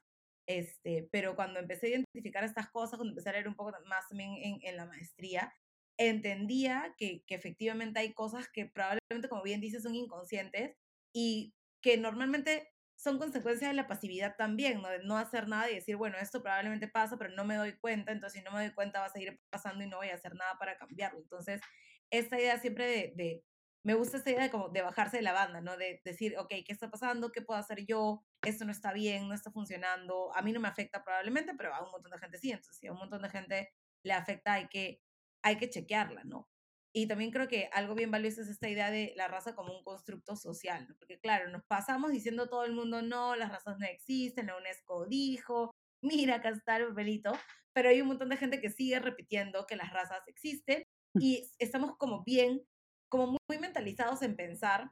[0.48, 4.08] este, pero cuando empecé a identificar estas cosas, cuando empecé a leer un poco más
[4.08, 5.54] también en, en la maestría,
[5.98, 10.76] entendía que, que, efectivamente hay cosas que probablemente, como bien dices, son inconscientes
[11.13, 11.54] y
[11.86, 14.89] que normalmente son consecuencias de la pasividad también, ¿no?
[14.89, 18.12] de no hacer nada y decir, bueno, esto probablemente pasa, pero no me doy cuenta,
[18.12, 20.34] entonces si no me doy cuenta va a seguir pasando y no voy a hacer
[20.34, 21.19] nada para cambiarlo.
[21.19, 21.62] Entonces,
[22.10, 23.43] esta idea siempre de,
[23.84, 25.78] me gusta esta idea de, como de bajarse de la banda, ¿no?
[25.78, 27.32] De decir, ok, ¿qué está pasando?
[27.32, 28.26] ¿Qué puedo hacer yo?
[28.41, 30.36] Esto no está bien, no está funcionando.
[30.36, 32.50] A mí no me afecta probablemente, pero a un montón de gente sí.
[32.50, 33.71] Entonces, si a un montón de gente
[34.02, 35.04] le afecta, hay que
[35.43, 36.50] hay que chequearla, ¿no?
[36.98, 39.84] Y también creo que algo bien valioso es esta idea de la raza como un
[39.84, 40.96] constructo social, ¿no?
[40.98, 45.06] Porque claro, nos pasamos diciendo todo el mundo, no, las razas no existen, la UNESCO
[45.06, 47.34] dijo, mira, acá está el papelito,
[47.74, 50.84] pero hay un montón de gente que sigue repitiendo que las razas existen
[51.20, 52.62] y estamos como bien,
[53.10, 54.90] como muy mentalizados en pensar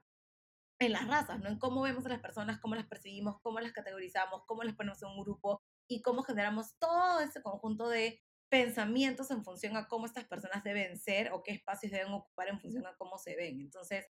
[0.80, 1.48] en las razas, ¿no?
[1.48, 5.02] En cómo vemos a las personas, cómo las percibimos, cómo las categorizamos, cómo las ponemos
[5.02, 8.22] en un grupo y cómo generamos todo ese conjunto de
[8.54, 12.60] pensamientos en función a cómo estas personas deben ser o qué espacios deben ocupar en
[12.60, 13.60] función a cómo se ven.
[13.60, 14.06] Entonces,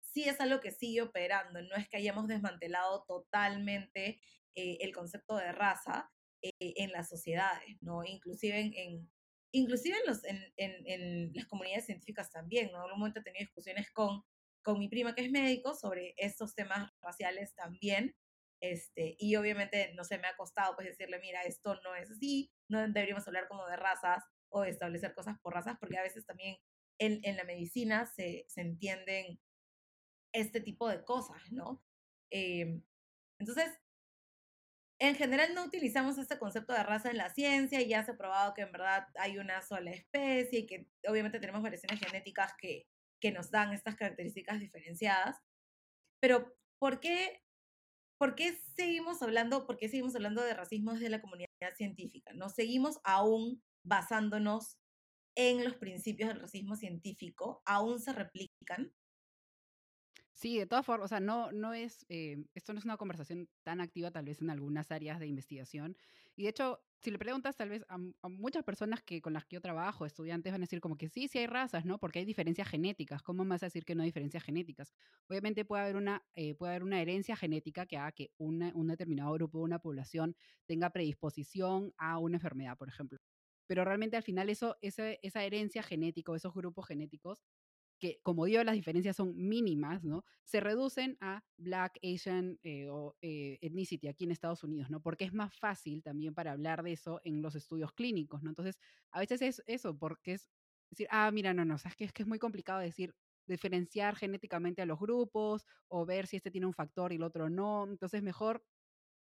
[0.00, 4.20] sí es algo que sigue operando, no es que hayamos desmantelado totalmente
[4.54, 8.04] eh, el concepto de raza eh, en las sociedades, ¿no?
[8.04, 9.10] Inclusive en,
[9.50, 12.86] inclusive en, los, en, en, las comunidades científicas también, ¿no?
[12.86, 14.22] En un momento he tenido discusiones con,
[14.62, 18.14] con mi prima que es médico sobre estos temas raciales también,
[18.60, 22.52] este, y obviamente, no sé, me ha costado pues decirle, mira, esto no es así,
[22.68, 26.56] no deberíamos hablar como de razas o establecer cosas por razas, porque a veces también
[26.98, 29.40] en, en la medicina se, se, entienden
[30.32, 31.82] este tipo de cosas, ¿no?
[32.30, 32.80] Eh,
[33.38, 33.78] entonces,
[35.00, 38.16] en general no utilizamos este concepto de raza en la ciencia y ya se ha
[38.16, 42.88] probado que en verdad hay una sola especie y que obviamente tenemos variaciones genéticas que,
[43.20, 45.36] que nos dan estas características diferenciadas.
[46.20, 47.42] Pero, ¿por qué
[48.18, 52.32] ¿por qué seguimos hablando, por qué seguimos hablando de racismo desde la comunidad científica?
[52.34, 54.78] ¿No seguimos aún basándonos
[55.36, 57.62] en los principios del racismo científico?
[57.64, 58.92] ¿Aún se replican?
[60.32, 63.48] Sí, de todas formas, o sea, no, no es, eh, esto no es una conversación
[63.64, 65.96] tan activa tal vez en algunas áreas de investigación.
[66.38, 67.98] Y de hecho, si le preguntas tal vez a,
[68.28, 71.26] muchas personas que con las que yo trabajo, estudiantes, van a decir como que sí,
[71.26, 71.98] sí hay razas, ¿no?
[71.98, 73.22] Porque hay diferencias genéticas.
[73.24, 74.94] ¿Cómo me vas a decir que no hay diferencias genéticas?
[75.28, 79.32] Obviamente puede haber una, eh, puede haber una herencia genética que haga que un determinado
[79.32, 83.18] grupo, una población, tenga predisposición a una enfermedad, por ejemplo.
[83.66, 87.42] Pero realmente al final eso, esa, esa herencia genética o esos grupos genéticos
[87.98, 90.24] que como digo, las diferencias son mínimas, ¿no?
[90.44, 95.00] Se reducen a Black, Asian eh, o eh, ethnicity aquí en Estados Unidos, ¿no?
[95.00, 98.50] Porque es más fácil también para hablar de eso en los estudios clínicos, ¿no?
[98.50, 98.78] Entonces,
[99.10, 100.50] a veces es eso, porque es
[100.90, 103.14] decir, ah, mira, no, no, o sea, es que, es que es muy complicado decir,
[103.46, 107.48] diferenciar genéticamente a los grupos o ver si este tiene un factor y el otro
[107.50, 107.86] no.
[107.86, 108.62] Entonces, mejor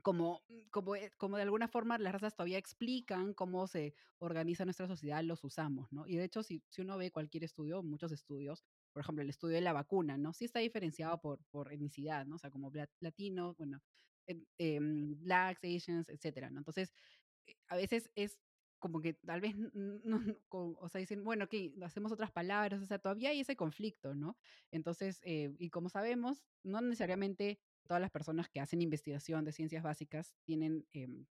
[0.02, 4.64] como, mm, como, eh, como de alguna forma las razas todavía explican cómo se organiza
[4.64, 6.06] nuestra sociedad, los usamos, ¿no?
[6.06, 9.56] Y de hecho, si, si uno ve cualquier estudio, muchos estudios, por ejemplo, el estudio
[9.56, 10.32] de la vacuna, ¿no?
[10.32, 12.36] Sí está diferenciado por, por etnicidad, ¿no?
[12.36, 13.80] O sea, como latinos, bueno,
[14.58, 16.58] eh, blacks, Asians, etcétera, ¿no?
[16.58, 16.92] Entonces,
[17.46, 18.40] eh, a veces es
[18.78, 20.20] como que tal vez, no,
[20.80, 24.36] o sea, dicen, bueno, que hacemos otras palabras, o sea, todavía hay ese conflicto, ¿no?
[24.70, 30.36] Entonces, y como sabemos, no necesariamente todas las personas que hacen investigación de ciencias básicas
[30.44, 31.26] tienen, em,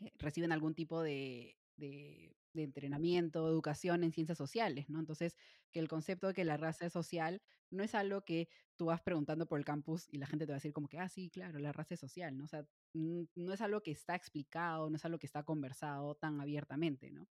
[0.00, 4.98] eh, reciben algún tipo de, de, de, entrenamiento, educación en ciencias sociales, ¿no?
[4.98, 5.38] Entonces,
[5.72, 9.00] que el concepto de que la raza es social no es algo que tú vas
[9.00, 11.30] preguntando por el campus y la gente te va a decir como que, ah, sí,
[11.30, 12.44] claro, la raza es social, ¿no?
[12.44, 16.40] O sea, no es algo que está explicado, no es algo que está conversado tan
[16.40, 17.28] abiertamente, ¿no?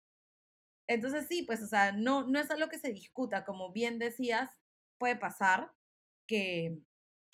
[0.87, 4.51] Entonces sí, pues, o sea, no, no es algo que se discuta, como bien decías,
[4.99, 5.73] puede pasar
[6.27, 6.79] que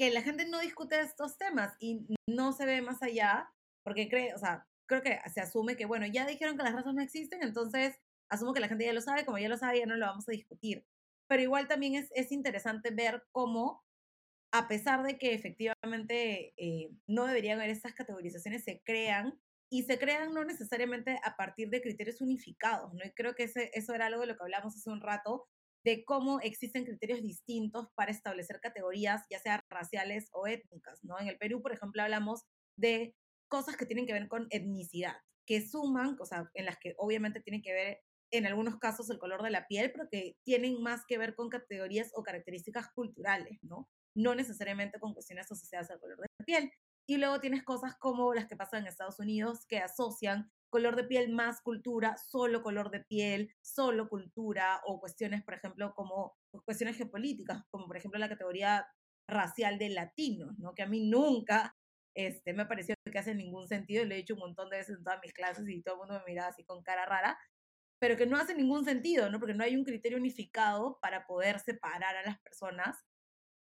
[0.00, 3.52] que la gente no discute estos temas y no se ve más allá,
[3.84, 6.94] porque cree, o sea, creo que se asume que, bueno, ya dijeron que las razas
[6.94, 7.98] no existen, entonces
[8.30, 10.26] asumo que la gente ya lo sabe, como ya lo sabe, ya no lo vamos
[10.26, 10.86] a discutir.
[11.28, 13.84] Pero igual también es, es interesante ver cómo
[14.54, 19.38] a pesar de que efectivamente eh, no deberían haber estas categorizaciones, se crean
[19.70, 23.04] y se crean no necesariamente a partir de criterios unificados, ¿no?
[23.04, 25.46] Y creo que ese, eso era algo de lo que hablamos hace un rato,
[25.84, 31.18] de cómo existen criterios distintos para establecer categorías, ya sea raciales o étnicas, ¿no?
[31.18, 32.44] En el Perú, por ejemplo, hablamos
[32.76, 33.14] de
[33.48, 35.16] cosas que tienen que ver con etnicidad,
[35.46, 38.00] que suman, o sea, en las que obviamente tienen que ver
[38.32, 41.48] en algunos casos el color de la piel, pero que tienen más que ver con
[41.48, 43.88] categorías o características culturales, ¿no?
[44.14, 46.72] No necesariamente con cuestiones asociadas al color de la piel.
[47.08, 51.04] Y luego tienes cosas como las que pasan en Estados Unidos que asocian color de
[51.04, 56.96] piel más cultura, solo color de piel, solo cultura, o cuestiones, por ejemplo, como cuestiones
[56.96, 58.86] geopolíticas, como por ejemplo la categoría
[59.28, 60.74] racial de latinos, ¿no?
[60.74, 61.76] Que a mí nunca
[62.14, 65.04] este, me pareció que hace ningún sentido, lo he dicho un montón de veces en
[65.04, 67.38] todas mis clases y todo el mundo me miraba así con cara rara,
[68.00, 69.38] pero que no hace ningún sentido, ¿no?
[69.38, 72.96] Porque no hay un criterio unificado para poder separar a las personas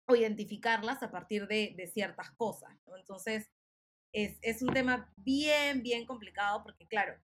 [0.07, 2.71] o identificarlas a partir de, de ciertas cosas.
[2.97, 3.51] Entonces,
[4.13, 7.19] es, es un tema bien, bien complicado porque, claro,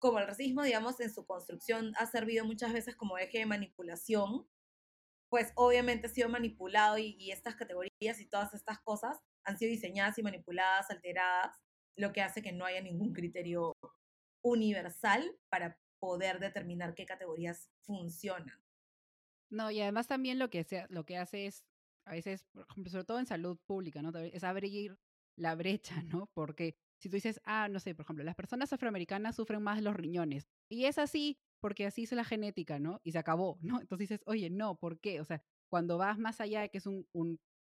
[0.00, 4.48] como el racismo, digamos, en su construcción ha servido muchas veces como eje de manipulación,
[5.28, 10.18] pues obviamente ha sido manipulado y, estas categorías y todas estas cosas han sido diseñadas
[10.18, 11.56] y manipuladas, alteradas,
[11.96, 13.74] lo que hace que no haya ningún criterio
[14.42, 18.58] universal para poder determinar qué categorías funcionan.
[19.50, 21.64] No, y además también lo que, sea, lo que hace es
[22.06, 24.16] a veces, por ejemplo, sobre todo en salud pública, ¿no?
[24.18, 24.98] Es abrir
[25.40, 26.30] la brecha, ¿no?
[26.34, 29.96] Porque si tú dices, ah, no sé, por ejemplo, las personas afroamericanas sufren más los
[29.96, 30.48] riñones.
[30.68, 33.00] Y es así porque así es la genética, ¿no?
[33.04, 33.80] Y se acabó, ¿no?
[33.88, 35.20] Entonces dices, oye, no, ¿por qué?
[35.20, 37.06] O sea, cuando vas más allá de que es un,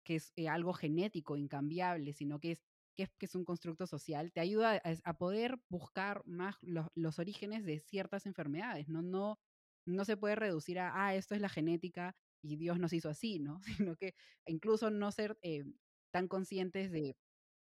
[0.04, 2.64] que es eh, algo genético, incambiable, sino que es,
[2.96, 6.88] que es, que es un constructo social, te ayuda a, a poder buscar más los,
[6.96, 9.02] los, orígenes de ciertas enfermedades, ¿no?
[9.02, 9.38] No,
[9.86, 13.40] no se puede reducir a, ah, esto es la genética y Dios nos hizo así,
[13.40, 13.60] ¿no?
[13.92, 14.16] Sino que
[14.46, 15.66] incluso no ser eh,
[16.12, 17.18] tan conscientes de,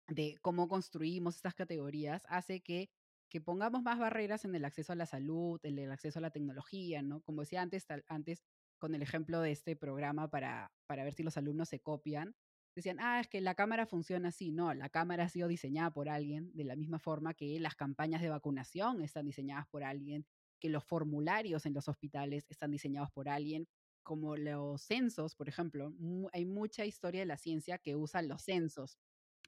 [0.09, 2.91] de cómo construimos estas categorías hace que,
[3.29, 6.31] que pongamos más barreras en el acceso a la salud, en el acceso a la
[6.31, 7.23] tecnología, ¿no?
[7.23, 8.43] Como decía antes, tal, antes
[8.79, 12.35] con el ejemplo de este programa para, para ver si los alumnos se copian,
[12.75, 14.51] decían, ah, es que la cámara funciona así.
[14.51, 18.23] No, la cámara ha sido diseñada por alguien, de la misma forma que las campañas
[18.23, 20.27] de vacunación están diseñadas por alguien,
[20.59, 23.69] que los formularios en los hospitales están diseñados por alguien,
[24.03, 25.93] como los censos, por ejemplo.
[26.33, 28.99] Hay mucha historia de la ciencia que usa los censos.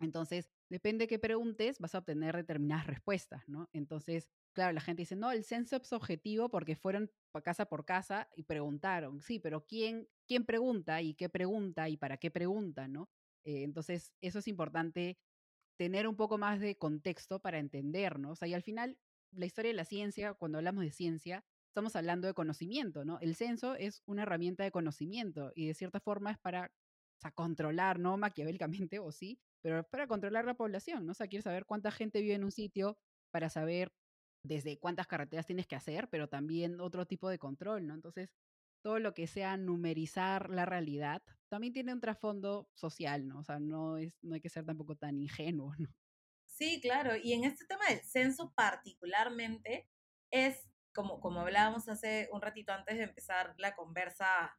[0.01, 3.69] Entonces, depende de qué preguntes, vas a obtener determinadas respuestas, ¿no?
[3.73, 7.11] Entonces, claro, la gente dice, no, el censo es objetivo porque fueron
[7.45, 9.21] casa por casa y preguntaron.
[9.23, 13.09] Sí, pero ¿quién, quién pregunta y qué pregunta y para qué pregunta, ¿no?
[13.45, 15.19] Eh, entonces, eso es importante
[15.77, 18.33] tener un poco más de contexto para entendernos.
[18.33, 18.99] O sea, y al final,
[19.33, 23.19] la historia de la ciencia, cuando hablamos de ciencia, estamos hablando de conocimiento, ¿no?
[23.21, 26.73] El censo es una herramienta de conocimiento y de cierta forma es para
[27.35, 31.13] controlar, no maquiavélicamente, o sí, pero para controlar la población, ¿no?
[31.13, 32.99] O sea, quieres saber cuánta gente vive en un sitio
[33.31, 33.95] para saber
[34.45, 37.95] desde cuántas carreteras tienes que hacer, pero también otro tipo de control, ¿no?
[37.95, 38.35] Entonces,
[38.83, 43.39] todo lo que sea numerizar la realidad también tiene un trasfondo social, ¿no?
[43.39, 45.89] O sea, no, es, no hay que ser tampoco tan ingenuo, ¿no?
[46.47, 47.17] Sí, claro.
[47.17, 49.89] Y en este tema del censo particularmente,
[50.31, 54.55] es como, como hablábamos hace un ratito antes de empezar la conversa,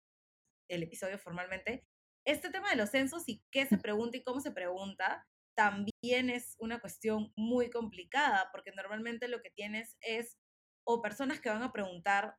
[0.67, 1.85] el episodio formalmente,
[2.25, 6.55] este tema de los censos y qué se pregunta y cómo se pregunta también es
[6.59, 10.37] una cuestión muy complicada, porque normalmente lo que tienes es
[10.85, 12.35] o personas que van a preguntar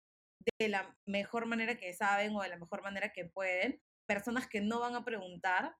[0.59, 4.61] de la mejor manera que saben o de la mejor manera que pueden, personas que
[4.61, 5.77] no van a preguntar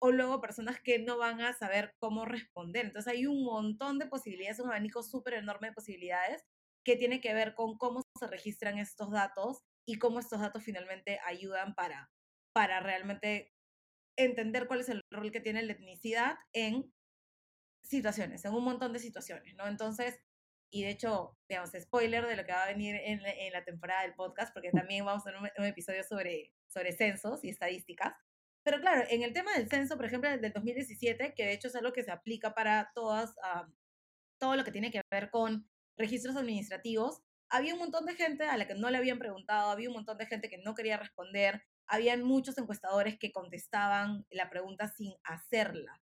[0.00, 2.86] o luego personas que no van a saber cómo responder.
[2.86, 6.44] Entonces hay un montón de posibilidades, un abanico súper enorme de posibilidades
[6.84, 11.20] que tiene que ver con cómo se registran estos datos y cómo estos datos finalmente
[11.24, 12.10] ayudan para,
[12.52, 13.52] para realmente
[14.16, 16.92] entender cuál es el rol que tiene la etnicidad en
[17.82, 19.66] situaciones, en un montón de situaciones, ¿no?
[19.66, 20.20] Entonces,
[20.70, 23.22] y de hecho, digamos, spoiler de lo que va a venir en,
[23.52, 27.48] la temporada del podcast, porque también vamos a tener un, episodio sobre, sobre censos y
[27.48, 28.14] estadísticas.
[28.64, 31.76] Pero claro, en el tema del censo, por ejemplo, del 2017, que de hecho es
[31.76, 33.72] algo que se aplica para todas, um,
[34.38, 38.56] todo lo que tiene que ver con registros administrativos, había un montón de gente a
[38.58, 41.62] la que no le habían preguntado, había un montón de gente que no quería responder,
[41.88, 46.00] habían muchos encuestadores que contestaban la pregunta sin hacerla.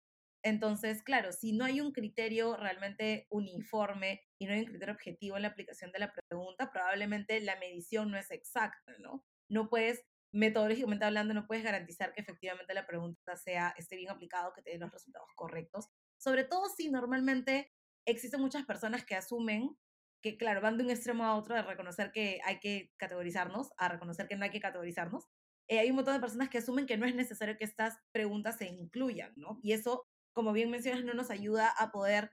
[0.44, 5.36] Entonces, claro, si no hay un criterio realmente uniforme y no hay un criterio objetivo
[5.36, 9.24] en la aplicación de la pregunta, probablemente la medición no es exacta, ¿no?
[9.48, 14.52] No puedes, metodológicamente hablando, no puedes garantizar que efectivamente la pregunta sea, esté bien aplicado,
[14.52, 15.88] que te dé los resultados correctos.
[16.18, 17.70] Sobre todo si normalmente
[18.04, 19.76] existen muchas personas que asumen
[20.22, 23.88] que, claro, van de un extremo a otro de reconocer que hay que categorizarnos, a
[23.88, 25.28] reconocer que no hay que categorizarnos.
[25.68, 28.56] Eh, hay un montón de personas que asumen que no es necesario que estas preguntas
[28.58, 29.58] se incluyan, ¿no?
[29.62, 30.04] Y eso,
[30.34, 32.30] como bien mencionas, no nos ayuda a poder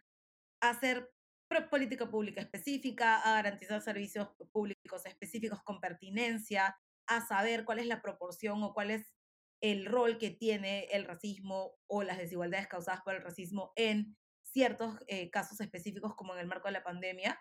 [0.61, 1.09] hacer
[1.69, 6.77] política pública específica, a garantizar servicios públicos específicos con pertinencia,
[7.07, 9.13] a saber cuál es la proporción o cuál es
[9.61, 14.99] el rol que tiene el racismo o las desigualdades causadas por el racismo en ciertos
[15.07, 17.39] eh, casos específicos como en el marco de la pandemia,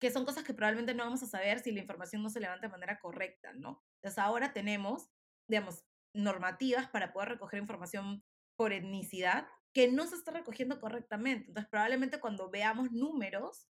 [0.00, 2.66] que son cosas que probablemente no vamos a saber si la información no se levanta
[2.66, 3.84] de manera correcta, ¿no?
[3.96, 5.10] Entonces ahora tenemos,
[5.48, 5.84] digamos,
[6.14, 8.24] normativas para poder recoger información
[8.56, 11.48] por etnicidad que no se está recogiendo correctamente.
[11.48, 13.68] Entonces probablemente cuando veamos números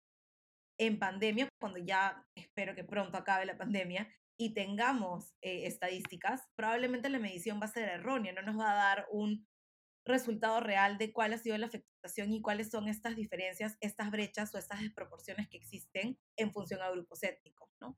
[0.78, 4.08] en pandemia, cuando ya espero que pronto acabe la pandemia,
[4.42, 8.76] y tengamos eh, estadísticas, probablemente la medición va a ser errónea, no nos va a
[8.76, 9.46] dar un
[10.10, 14.54] resultado real de cuál ha sido la afectación y cuáles son estas diferencias, estas brechas
[14.54, 17.98] o estas desproporciones que existen en función a grupos étnicos, ¿no?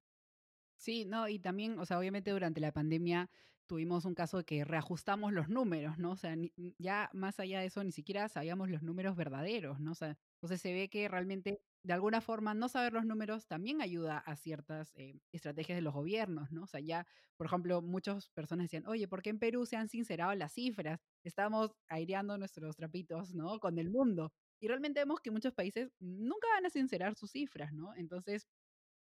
[0.78, 3.30] Sí, no, y también, o sea, obviamente durante la pandemia
[3.68, 6.12] tuvimos un caso de que reajustamos los números, ¿no?
[6.12, 6.36] O sea,
[6.78, 9.91] ya más allá de eso, ni siquiera sabíamos los números verdaderos, ¿no?
[9.91, 13.82] O sea, entonces se ve que realmente de alguna forma, no saber los números también
[13.82, 16.64] ayuda a ciertas eh, estrategias de los gobiernos, ¿no?
[16.64, 19.89] O sea, ya, por ejemplo, muchas personas decían, oye, ¿por qué en Perú se han
[19.89, 21.02] sincerado las cifras?
[21.24, 23.60] Estamos aireando nuestros trapitos, ¿no?
[23.60, 24.32] Con el mundo.
[24.60, 27.96] Y realmente vemos que muchos países nunca van a sincerar sus cifras, ¿no?
[27.96, 28.48] Entonces,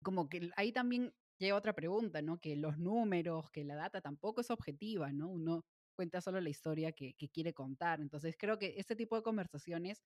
[0.02, 2.38] como que ahí también llega otra pregunta, ¿no?
[2.40, 5.28] Que los números, que la data tampoco es objetiva, ¿no?
[5.28, 5.64] Uno
[5.96, 8.00] cuenta solo la historia que, que quiere contar.
[8.00, 10.00] Entonces, creo que este tipo de conversaciones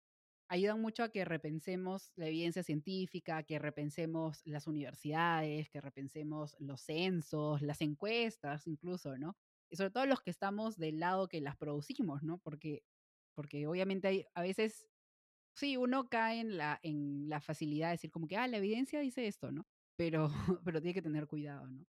[0.47, 6.81] ayudan mucho a que repensemos la evidencia científica, que repensemos las universidades, que repensemos los
[6.81, 9.35] censos, las encuestas incluso, ¿no?
[9.69, 12.37] Y sobre todo los que estamos del lado que las producimos, ¿no?
[12.39, 12.83] Porque,
[13.33, 14.87] porque obviamente hay, a veces,
[15.55, 18.99] sí, uno cae en la, en la facilidad de decir como que, ah, la evidencia
[18.99, 19.65] dice esto, ¿no?
[19.97, 20.29] Pero,
[20.65, 21.85] pero tiene que tener cuidado, ¿no?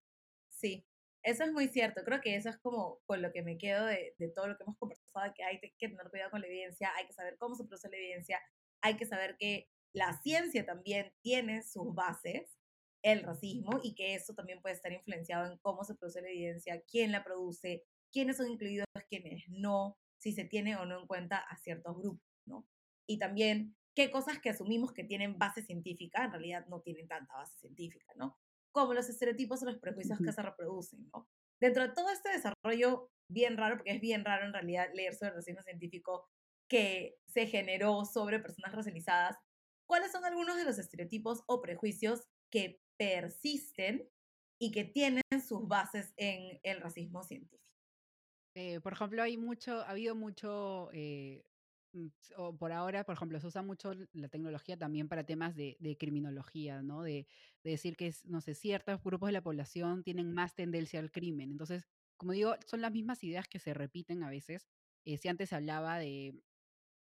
[0.49, 0.85] Sí,
[1.27, 2.03] eso es muy cierto.
[2.05, 4.63] Creo que eso es como con lo que me quedo de, de, todo lo que
[4.63, 7.65] hemos conversado, que hay que tener cuidado con la evidencia, hay que saber cómo se
[7.65, 8.39] produce la evidencia,
[8.81, 12.57] hay que saber que la ciencia también tiene sus bases,
[13.01, 16.81] el racismo, y que eso también puede estar influenciado en cómo se produce la evidencia,
[16.89, 21.39] quién la produce, quiénes son incluidos, quiénes no, si se tiene o no en cuenta
[21.39, 22.65] a ciertos grupos, ¿no?
[23.05, 27.35] Y también qué cosas que asumimos que tienen base científica en realidad no tienen tanta
[27.35, 28.37] base científica, ¿no?
[28.71, 31.27] Como los estereotipos o los prejuicios que se reproducen, ¿no?
[31.59, 35.29] Dentro de todo este desarrollo bien raro, porque es bien raro en realidad leer sobre
[35.29, 36.27] el racismo científico
[36.69, 39.37] que se generó sobre personas racializadas,
[39.87, 44.09] ¿cuáles son algunos de los estereotipos o prejuicios que persisten
[44.59, 47.63] y que tienen sus bases en el racismo científico?
[48.55, 51.43] Eh, por ejemplo, hay mucho, ha habido mucho eh,
[52.35, 56.81] o por ahora, por ejemplo, se usa mucho la tecnología también para temas de, criminología,
[56.81, 57.03] ¿no?
[57.03, 57.27] De,
[57.63, 61.51] decir que, no sé, ciertos grupos de la población tienen más tendencia al crimen.
[61.51, 64.69] Entonces, como digo, son las mismas ideas que se repiten a veces.
[65.05, 66.41] Eh, si antes se hablaba de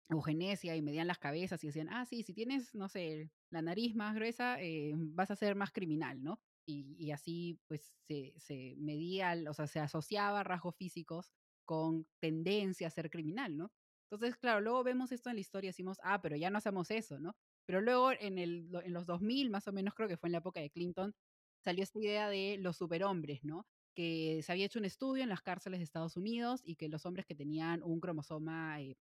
[0.10, 3.96] eugenesia y medían las cabezas y decían, ah, sí, si tienes, no sé, la nariz
[3.96, 6.40] más gruesa, eh, vas a ser más criminal, ¿no?
[6.66, 11.32] Y, y así, pues, se, se medía, o sea, se asociaba rasgos físicos
[11.66, 13.72] con tendencia a ser criminal, ¿no?
[14.10, 16.92] Entonces, claro, luego vemos esto en la historia y decimos, ah, pero ya no hacemos
[16.92, 17.36] eso, ¿no?
[17.66, 20.38] Pero luego en, el, en los 2000, más o menos, creo que fue en la
[20.40, 21.14] época de Clinton,
[21.60, 23.68] salió esta idea de los superhombres, ¿no?
[23.96, 27.06] Que se había hecho un estudio en las cárceles de Estados Unidos y que los
[27.06, 28.98] hombres que tenían un cromosoma eh,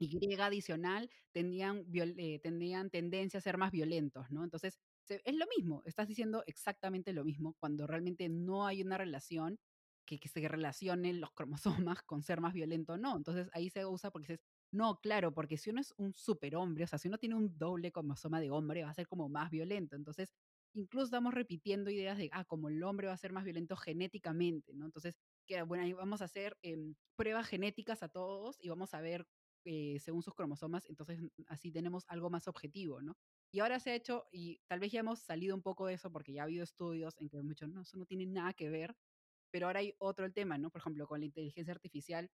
[0.00, 4.44] Y adicional tenían, eh, tenían tendencia a ser más violentos, ¿no?
[4.44, 9.58] Entonces, es lo mismo, estás diciendo exactamente lo mismo cuando realmente no hay una relación
[10.08, 13.16] que, que, se relacionen los cromosomas con ser más violento o no.
[13.16, 16.86] Entonces ahí se usa porque dices, no, claro, porque si uno es un superhombre, o
[16.86, 19.96] sea, si uno tiene un doble cromosoma de hombre, va a ser como más violento.
[19.96, 20.32] Entonces,
[20.74, 24.74] incluso estamos repitiendo ideas de, ah, como el hombre va a ser más violento genéticamente,
[24.74, 24.86] ¿no?
[24.86, 29.00] Entonces, que, bueno, ahí vamos a hacer em, pruebas genéticas a todos y vamos a
[29.00, 29.26] ver
[29.64, 33.18] eh, según sus cromosomas, entonces así tenemos algo más objetivo, ¿no?
[33.52, 36.10] Y ahora se ha hecho, y tal vez ya hemos salido un poco de eso
[36.10, 38.96] porque ya ha habido estudios en que muchos, no, eso no tiene nada que ver,
[39.50, 40.70] pero ahora hay otro el tema, ¿no?
[40.70, 42.30] Por ejemplo, con la inteligencia artificial,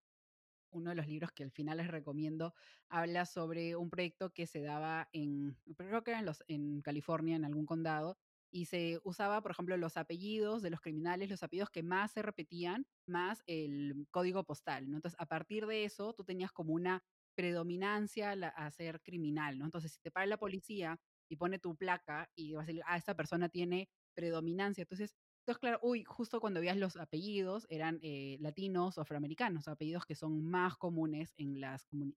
[0.71, 2.55] uno de los libros que al final les recomiendo
[2.89, 7.37] habla sobre un proyecto que se daba en, creo que era en, los, en California,
[7.37, 8.19] en algún condado,
[8.51, 12.23] y se usaba, por ejemplo, los apellidos de los criminales, los apellidos que más se
[12.23, 14.97] repetían, más el código postal, ¿no?
[14.97, 17.03] Entonces, a partir de eso, tú tenías como una
[17.35, 19.65] predominancia a ser criminal, ¿no?
[19.65, 22.97] Entonces, si te para la policía y pone tu placa y vas a decir, ah,
[22.97, 28.39] esta persona tiene predominancia, entonces entonces, claro, uy, justo cuando veías los apellidos, eran eh,
[28.41, 31.63] latinos o afroamericanos, apellidos que son más comunes en,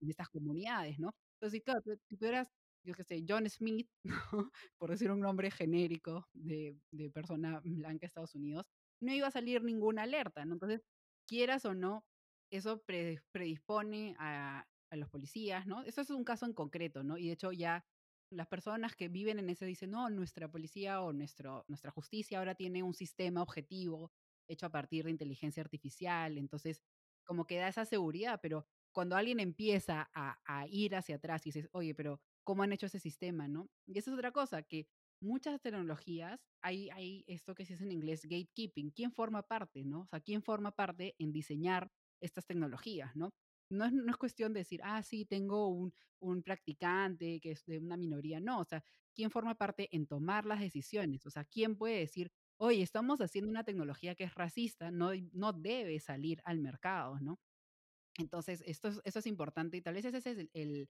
[0.00, 1.14] estas comunidades, ¿no?
[1.34, 2.50] Entonces, claro, si tú eras,
[2.84, 3.90] yo qué sé, John Smith,
[4.78, 8.64] por decir un nombre genérico de, de persona blanca de Estados Unidos,
[8.98, 10.54] no iba a salir ninguna alerta, ¿no?
[10.54, 10.80] Entonces,
[11.26, 12.06] quieras o no,
[12.50, 12.82] eso
[13.30, 15.82] predispone a, a los policías, ¿no?
[15.82, 17.18] Eso es un caso en concreto, ¿no?
[17.18, 17.84] Y de hecho ya
[18.30, 22.54] las personas que viven en ese dicen, no, nuestra policía o nuestro, nuestra justicia ahora
[22.54, 24.12] tiene un sistema objetivo
[24.48, 26.82] hecho a partir de inteligencia artificial, entonces
[27.24, 31.68] como que da esa seguridad, pero cuando alguien empieza a, ir hacia atrás y dices,
[31.72, 33.70] oye, pero ¿cómo han hecho ese sistema, no?
[33.86, 34.88] Y esa es otra cosa, que
[35.20, 40.00] muchas tecnologías, hay, hay esto que se dice en inglés gatekeeping, ¿quién forma parte, no?
[40.00, 43.30] O sea, ¿quién forma parte en diseñar estas tecnologías, no?
[43.70, 47.64] No es, no es cuestión de decir, ah, sí, tengo un, un practicante que es
[47.66, 48.40] de una minoría.
[48.40, 48.82] No, o sea,
[49.14, 51.26] ¿quién forma parte en tomar las decisiones?
[51.26, 55.52] O sea, ¿quién puede decir, oye, estamos haciendo una tecnología que es racista, no, no
[55.52, 57.40] debe salir al mercado, ¿no?
[58.18, 60.88] Entonces, esto es, eso es importante y tal vez ese es el,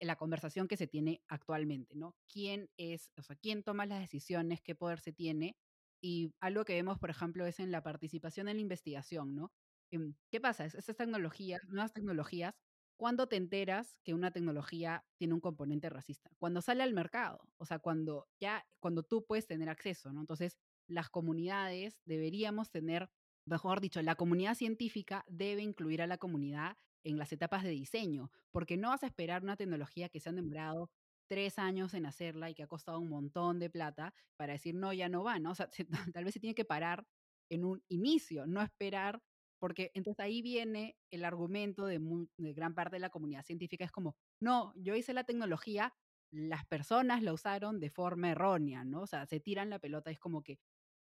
[0.00, 2.16] la conversación que se tiene actualmente, ¿no?
[2.28, 5.56] ¿Quién es, o sea, quién toma las decisiones, qué poder se tiene?
[6.02, 9.52] Y algo que vemos, por ejemplo, es en la participación en la investigación, ¿no?
[9.92, 10.64] Em, ¿Qué pasa?
[10.66, 12.58] Estas tecnologías, nuevas tecnologías,
[12.96, 16.30] ¿cuándo te enteras que una tecnología tiene un componente racista?
[16.38, 20.20] Cuando sale al mercado, o sea, cuando ya, cuando tú puedes tener acceso, ¿no?
[20.20, 20.58] Entonces,
[20.88, 23.10] las comunidades deberíamos tener,
[23.46, 28.30] mejor dicho, la comunidad científica debe incluir a la comunidad en las etapas de diseño,
[28.50, 30.90] porque no vas a esperar una tecnología que se han demorado
[31.28, 34.92] tres años en hacerla y que ha costado un montón de plata para decir, no,
[34.92, 35.52] ya no va, ¿no?
[35.52, 35.68] O sea,
[36.16, 37.06] tal vez se tiene que parar
[37.50, 39.22] en un inicio, no esperar
[39.66, 42.00] porque entonces ahí viene el argumento de,
[42.38, 45.92] gran parte de la comunidad científica, es como, no, yo hice la tecnología,
[46.30, 49.00] las personas la usaron de forma errónea, ¿no?
[49.00, 50.60] O sea, se tiran la pelota, es como que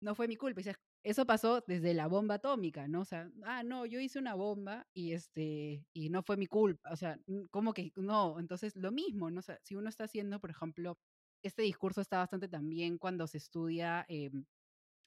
[0.02, 0.62] no fue mi culpa.
[0.62, 0.64] Y
[1.04, 3.02] eso pasó desde la bomba atómica, ¿no?
[3.02, 6.90] O sea, ah, no, yo hice una bomba y este, y no fue mi culpa.
[6.92, 7.20] O sea,
[7.52, 9.42] como que no, entonces lo mismo, ¿no?
[9.42, 10.98] O sea, si uno está haciendo, por ejemplo,
[11.44, 14.44] este discurso está bastante también cuando se estudia em,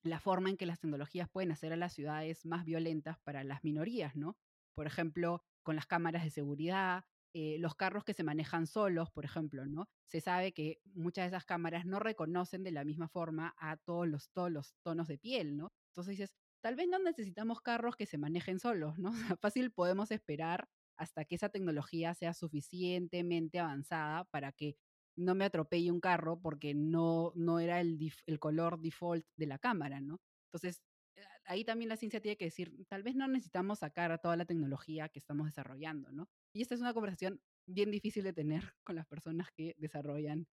[0.02, 3.62] la forma en que las tecnologías pueden hacer a las ciudades más violentas para las
[3.64, 4.36] minorías, ¿no?
[4.74, 9.24] Por ejemplo, con las cámaras de seguridad, eh, los carros que se manejan solos, por
[9.24, 9.88] ejemplo, ¿no?
[10.06, 14.06] Se sabe que muchas de esas cámaras no reconocen de la misma forma a todos
[14.06, 15.72] los, todos los tonos de piel, ¿no?
[15.88, 19.12] Entonces dices, tal vez no necesitamos carros que se manejen solos, ¿no?
[19.40, 24.76] fácil podemos esperar hasta que esa tecnología sea suficientemente avanzada para que
[25.16, 29.58] no me atropelle un carro porque no, no era el, el color default de la
[29.58, 30.20] cámara, ¿no?
[30.46, 30.82] Entonces,
[31.16, 34.36] eh, ahí también la ciencia tiene que decir, tal vez no necesitamos sacar a toda
[34.36, 36.28] la tecnología que estamos desarrollando, ¿no?
[36.54, 40.46] Y esta es una conversación bien difícil de tener con las personas que desarrollan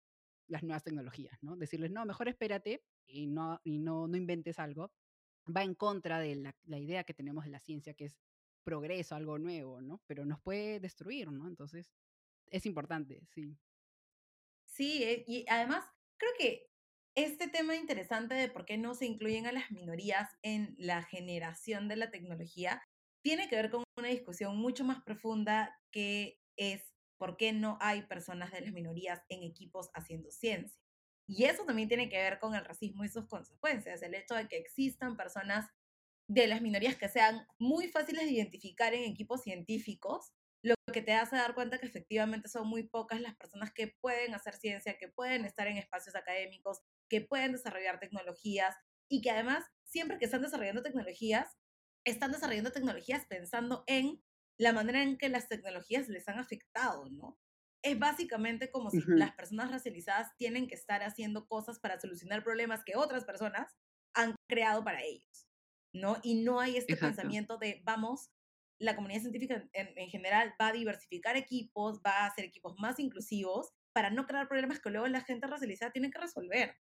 [0.48, 1.56] las nuevas tecnologías, ¿no?
[1.56, 4.92] Decirles, no, mejor espérate y no, y no, no inventes algo.
[5.56, 8.18] Va en contra de la, la idea que tenemos de la ciencia, que es
[8.64, 10.02] progreso, algo nuevo, ¿no?
[10.08, 11.48] Pero nos puede destruir, ¿no?
[11.48, 11.92] Entonces,
[12.48, 13.58] es importante, sí.
[14.80, 15.84] Sí, eh, y además
[16.18, 16.70] creo que
[17.14, 21.90] este tema interesante de por qué no se incluyen a las minorías en la generación
[21.90, 22.82] de la tecnología
[23.22, 28.04] tiene que ver con una discusión mucho más profunda que es por qué no hay
[28.04, 30.80] personas de las minorías en equipos haciendo ciencia.
[31.28, 34.48] Y eso también tiene que ver con el racismo y sus consecuencias, el hecho de
[34.48, 35.70] que existan personas
[36.30, 40.32] de las minorías que sean muy fáciles de identificar en equipos científicos
[40.64, 44.34] lo que te hace dar cuenta que efectivamente son muy pocas las personas que pueden
[44.34, 46.80] hacer ciencia, que pueden estar en espacios académicos,
[47.10, 48.76] que pueden desarrollar tecnologías
[49.10, 51.58] y que además, siempre que están desarrollando tecnologías,
[52.06, 54.22] están desarrollando tecnologías pensando en
[54.60, 57.40] la manera en que las tecnologías les han afectado, ¿no?
[57.82, 62.84] Es básicamente como si las personas racializadas tienen que estar haciendo cosas para solucionar problemas
[62.84, 63.74] que otras personas
[64.14, 65.48] han creado para ellos,
[65.94, 66.18] ¿no?
[66.24, 68.32] Y no hay este pensamiento de vamos
[68.80, 73.74] la comunidad científica en, general va a diversificar equipos, va a hacer equipos más inclusivos
[73.94, 76.76] para no crear problemas que luego la gente racializada tiene que resolver.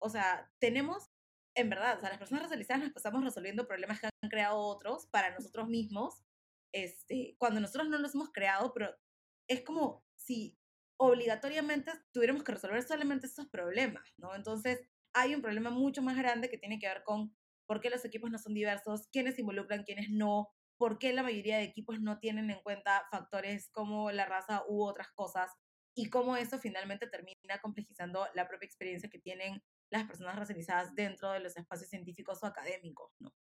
[0.00, 1.10] O sea, tenemos,
[1.54, 5.06] en verdad, o sea, las personas racializadas nos pasamos resolviendo problemas que han creado otros
[5.06, 6.22] para nosotros mismos,
[6.72, 8.92] este, cuando nosotros no los hemos creado, pero
[9.48, 10.58] es como si
[10.96, 14.34] obligatoriamente tuviéramos que resolver solamente esos problemas, ¿no?
[14.34, 14.80] Entonces,
[15.12, 17.34] hay un problema mucho más grande que tiene que ver con
[17.66, 21.58] por qué los equipos no son diversos, quiénes involucran, quiénes no, por qué la mayoría
[21.58, 25.52] de equipos no tienen en cuenta factores como la raza u otras cosas
[25.96, 31.30] y cómo eso finalmente termina complejizando la propia experiencia que tienen las personas racializadas dentro
[31.30, 33.32] de los espacios científicos o académicos, ¿no?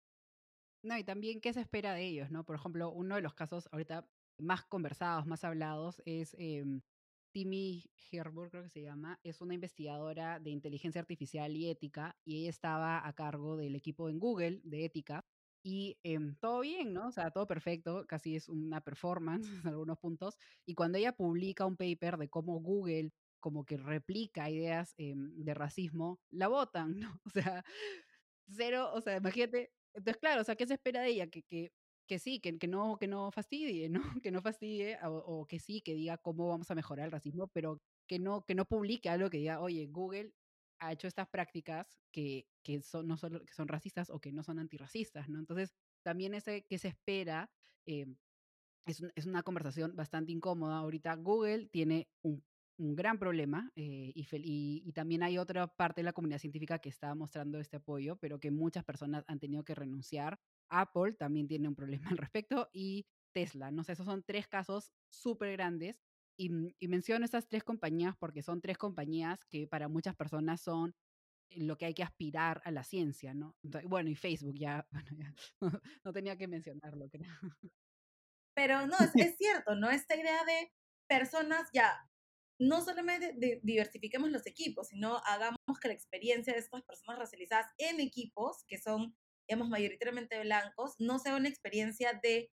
[0.82, 2.44] No, y también qué se espera de ellos, ¿no?
[2.44, 4.06] Por ejemplo, uno de los casos ahorita
[4.38, 6.64] más conversados, más hablados, es eh,
[7.32, 12.40] Timmy Herburg, creo que se llama, es una investigadora de inteligencia artificial y ética, y
[12.40, 15.24] ella estaba a cargo del equipo en Google de ética,
[15.62, 17.08] y em, todo bien, ¿no?
[17.08, 20.36] O sea, todo perfecto, casi es una performance en algunos puntos.
[20.66, 25.54] Y cuando ella publica un paper de cómo Google como que replica ideas em, de
[25.54, 27.20] racismo, la votan, ¿no?
[27.26, 27.64] O sea,
[28.48, 31.26] cero, o sea, imagínate, Entonces, claro, o sea, ¿qué se espera de ella?
[31.28, 31.72] Que, que,
[32.08, 34.02] que sí, que, que, no, que no fastidie, ¿no?
[34.22, 37.48] Que no fastidie, o, o, que sí, que diga cómo vamos a mejorar el racismo,
[37.48, 40.32] pero que no, que no publique algo que diga, oye, Google
[40.82, 44.42] ha hecho estas prácticas que, que son, no solo, que son racistas o que no
[44.42, 45.38] son antirracistas, ¿no?
[45.38, 47.50] Entonces, también ese que se espera
[47.86, 48.06] eh,
[48.86, 50.78] es, un, es, una conversación bastante incómoda.
[50.78, 52.44] Ahorita Google tiene un,
[52.78, 56.80] un gran problema eh, y, y, y, también hay otra parte de la comunidad científica
[56.80, 60.40] que está mostrando este apoyo, pero que muchas personas han tenido que renunciar.
[60.68, 64.90] Apple también tiene un problema al respecto y Tesla, no sé, esos son tres casos
[65.08, 66.02] súper grandes
[66.36, 70.94] y, y, menciono estas tres compañías porque son tres compañías que para muchas personas son
[71.56, 73.56] lo que hay que aspirar a la ciencia, ¿no?
[73.84, 77.32] Bueno, y Facebook ya, bueno, ya no, no, tenía que mencionarlo, creo.
[78.54, 79.90] Pero no, es, es cierto, ¿no?
[79.90, 80.72] Esta idea de
[81.08, 82.08] personas ya,
[82.58, 87.66] no solamente de, diversifiquemos los equipos, sino hagamos que la experiencia de estas personas racializadas
[87.78, 89.16] en equipos, que son,
[89.48, 92.50] digamos, mayoritariamente blancos, no sea una experiencia de,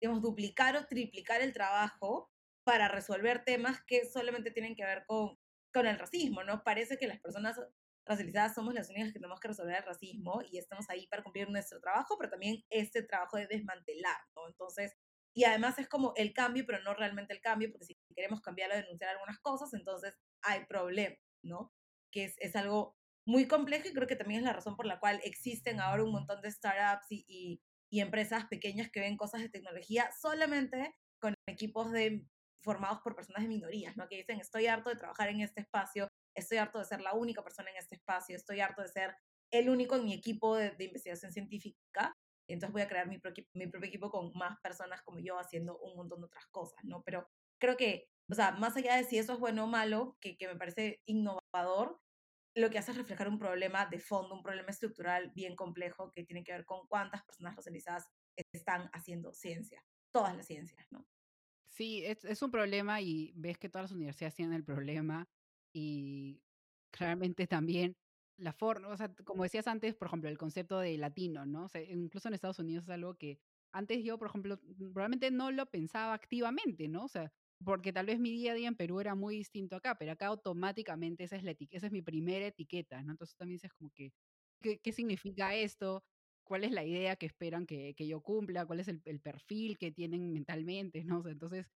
[0.00, 2.30] digamos, duplicar o triplicar el trabajo
[2.70, 5.36] para resolver temas que solamente tienen que ver con,
[5.74, 6.62] con el racismo, ¿no?
[6.62, 7.60] Parece que las personas
[8.06, 11.50] racializadas somos las únicas que tenemos que resolver el racismo y estamos ahí para cumplir
[11.50, 14.46] nuestro trabajo, pero también este trabajo de desmantelar, ¿no?
[14.46, 14.96] Entonces,
[15.34, 18.70] y además es como el cambio, pero no realmente el cambio, porque si queremos cambiar
[18.70, 21.72] o denunciar algunas cosas, entonces hay problemas, ¿no?
[22.12, 22.96] Que es, es, algo
[23.26, 26.12] muy complejo y creo que también es la razón por la cual existen ahora un
[26.12, 27.60] montón de startups y, y,
[27.90, 32.24] y empresas pequeñas que ven cosas de tecnología solamente con equipos de
[32.62, 34.08] formados por personas de minorías, ¿no?
[34.08, 37.42] Que dicen, estoy harto de trabajar en este espacio, estoy harto de ser la única
[37.42, 39.14] persona en este espacio, estoy harto de ser
[39.52, 42.14] el único en mi equipo de, de investigación científica,
[42.52, 45.78] entonces voy a crear mi, pro, mi, propio equipo con más personas como yo haciendo
[45.78, 47.02] un montón de otras cosas, ¿no?
[47.02, 47.28] Pero
[47.60, 50.48] creo que, o sea, más allá de si eso es bueno o malo, que, que
[50.48, 52.00] me parece innovador,
[52.56, 56.24] lo que hace es reflejar un problema de fondo, un problema estructural bien complejo que
[56.24, 58.08] tiene que ver con cuántas personas racializadas
[58.52, 61.06] están haciendo ciencia, todas las ciencias, ¿no?
[61.80, 65.26] Sí, es, es, un problema y ves que todas las universidades tienen el problema
[65.72, 66.42] y
[66.90, 67.96] claramente también
[68.36, 71.64] la forma, o sea, como decías antes, por ejemplo, el concepto de latino, ¿no?
[71.64, 73.38] O sea, incluso en Estados Unidos es algo que
[73.72, 74.58] antes yo, por ejemplo,
[74.92, 77.04] probablemente no lo pensaba activamente, ¿no?
[77.06, 77.32] O sea,
[77.64, 80.26] porque tal vez mi día a día en Perú era muy distinto acá, pero acá
[80.26, 83.12] automáticamente esa es, la esa es mi primera etiqueta, ¿no?
[83.12, 84.12] Entonces también dices como que,
[84.60, 86.04] ¿qué, qué significa esto?
[86.50, 88.66] ¿Cuál es la idea que esperan que, que yo cumpla?
[88.66, 91.04] ¿Cuál es el, el, perfil que tienen mentalmente?
[91.04, 91.20] ¿no?
[91.20, 91.70] O sea, entonces,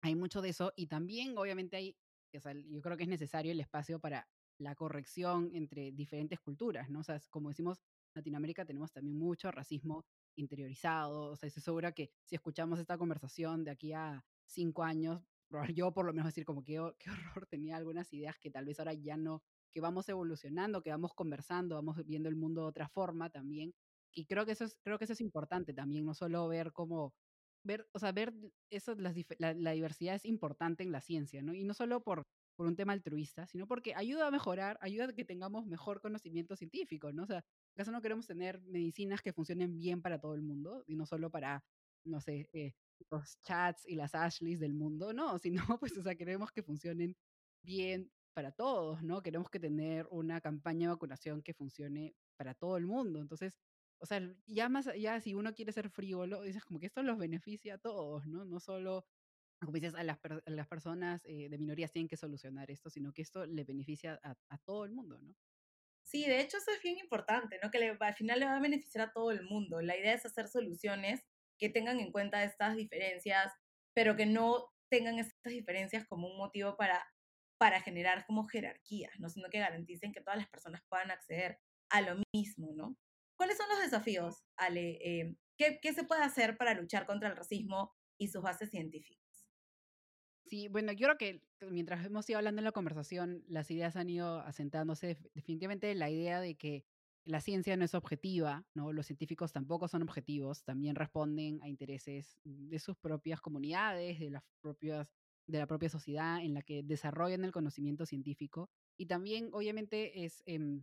[0.00, 1.94] hay mucho de eso y también, obviamente, hay,
[2.34, 6.88] o sea, yo creo que es necesario el espacio para la corrección entre diferentes culturas,
[6.88, 7.00] ¿no?
[7.00, 7.82] O sea, como decimos,
[8.14, 10.06] Latinoamérica tenemos también mucho racismo
[10.36, 15.20] interiorizado, o sea, estoy segura que si escuchamos esta conversación de aquí a cinco años,
[15.76, 18.78] yo por lo menos decir como que qué horror, tenía algunas ideas que tal vez
[18.78, 22.88] ahora ya no, que vamos evolucionando, que vamos conversando, vamos viendo el mundo de otra
[22.88, 23.74] forma también.
[24.14, 27.14] Y creo que eso es, creo que eso es importante también, no solo ver cómo,
[27.64, 28.32] ver, o sea, ver
[28.70, 29.12] eso, la,
[29.54, 31.54] la diversidad es importante en la ciencia, ¿no?
[31.54, 35.12] Y no solo por por un tema altruista, sino porque ayuda a mejorar, ayuda a
[35.12, 37.24] que tengamos mejor conocimiento científico, ¿no?
[37.24, 37.44] O sea,
[37.74, 41.30] acaso no queremos tener medicinas que funcionen bien para todo el mundo y no solo
[41.30, 41.64] para,
[42.04, 42.74] no sé, eh,
[43.10, 47.16] los chats y las Ashleys del mundo, no, sino pues, o sea, queremos que funcionen
[47.62, 49.22] bien para todos, ¿no?
[49.22, 53.20] Queremos que tener una campaña de vacunación que funcione para todo el mundo.
[53.20, 53.58] Entonces,
[53.98, 57.18] o sea, ya más, ya si uno quiere ser frívolo, dices como que esto los
[57.18, 58.44] beneficia a todos, ¿no?
[58.44, 59.06] No solo
[59.60, 60.18] como dices, a las,
[60.68, 64.58] personas eh, de minorías tienen que solucionar esto, sino que esto le beneficia a, a,
[64.58, 65.34] todo el mundo, ¿no?
[66.02, 67.70] Sí, de hecho eso es bien importante, ¿no?
[67.70, 69.80] Que al final le va a beneficiar a todo el mundo.
[69.80, 71.24] La idea es hacer soluciones
[71.58, 73.52] que tengan en cuenta estas diferencias,
[73.94, 77.06] pero que no tengan estas diferencias como un motivo para,
[77.58, 79.30] para generar como jerarquías, ¿no?
[79.30, 82.96] Sino que garanticen que todas las personas puedan acceder a lo mismo, ¿no?
[83.44, 84.98] ¿Cuáles son los desafíos, Ale?
[85.02, 89.46] Eh, ¿qué, ¿Qué se puede hacer para luchar contra el racismo y sus bases científicas?
[90.46, 94.08] Sí, bueno, yo creo que mientras hemos ido hablando en la conversación, las ideas han
[94.08, 95.18] ido asentándose.
[95.34, 96.86] Definitivamente la idea de que
[97.26, 98.94] la ciencia no es objetiva, ¿no?
[98.94, 104.42] Los científicos tampoco son objetivos, también responden a intereses de sus propias comunidades, de las
[104.62, 105.06] propias
[105.46, 110.42] de la propia sociedad en la que desarrollan el conocimiento científico y también obviamente es
[110.46, 110.80] eh,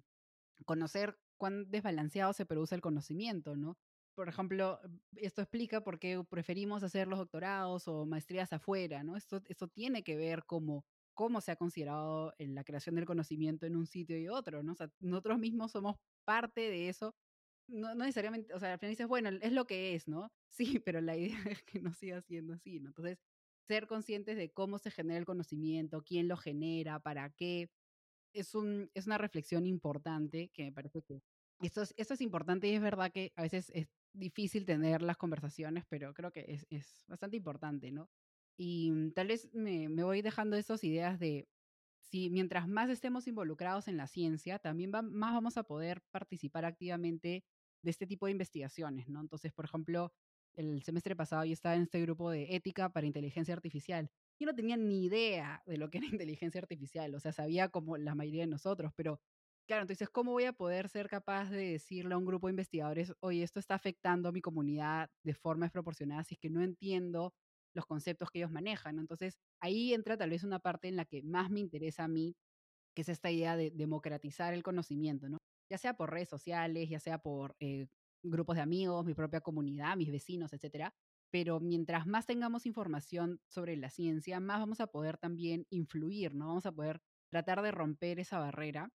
[0.66, 3.76] conocer cuán desbalanceado se produce el conocimiento, ¿no?
[4.14, 4.80] por ejemplo,
[5.16, 9.18] esto explica por qué preferimos hacer los doctorados o maestrías afuera, ¿no?
[9.18, 10.86] Esto, esto tiene que ver como
[11.16, 14.74] cómo se ha considerado en la creación del conocimiento en un sitio y otro, ¿no?
[14.74, 17.16] O sea, nosotros mismos somos parte de eso.
[17.68, 20.32] No, no necesariamente, o sea, al final dices, bueno, es lo que es, ¿no?
[20.78, 22.90] Sí, pero la idea es que no siga siendo así, ¿no?
[22.90, 23.18] Entonces,
[23.68, 27.72] ser conscientes de cómo se genera el conocimiento, quién lo genera, para qué,
[28.34, 31.22] es, un, es una reflexión importante que me parece que
[31.68, 36.14] esto es, importante y es verdad que a veces es difícil tener las conversaciones, pero
[36.14, 38.10] creo que es, es bastante importante, ¿no?
[38.58, 41.48] Y mm, tal vez me, me voy dejando esas ideas de
[42.02, 46.66] si mientras más estemos involucrados en la ciencia, también va, más vamos a poder participar
[46.66, 47.46] activamente
[47.82, 49.22] de este tipo de investigaciones, ¿no?
[49.22, 50.12] Entonces, por ejemplo,
[50.56, 54.10] el semestre pasado yo estaba en este grupo de ética para inteligencia artificial.
[54.40, 57.98] Yo no tenía ni idea de lo que era inteligencia artificial, o sea, sabía como
[57.98, 59.20] la mayoría de nosotros, pero
[59.72, 63.14] claro, entonces, ¿cómo voy a poder ser capaz de decirle a un grupo de investigadores,
[63.22, 67.34] oye, esto está afectando a mi comunidad de forma desproporcionada si es que no entiendo
[67.74, 69.00] los conceptos que ellos manejan?
[69.00, 72.36] Entonces, ahí entra tal vez una parte en la que más me interesa a mí,
[72.96, 75.38] que es esta idea de democratizar el conocimiento, ¿no?
[75.70, 77.88] Ya sea por redes sociales, ya sea por eh,
[78.24, 80.94] grupos de amigos, mi propia comunidad, mis vecinos, etcétera.
[81.32, 86.48] Pero mientras más tengamos información sobre la ciencia, más vamos a poder también influir, ¿no?
[86.48, 87.02] Vamos a poder
[87.32, 88.92] tratar de romper esa barrera.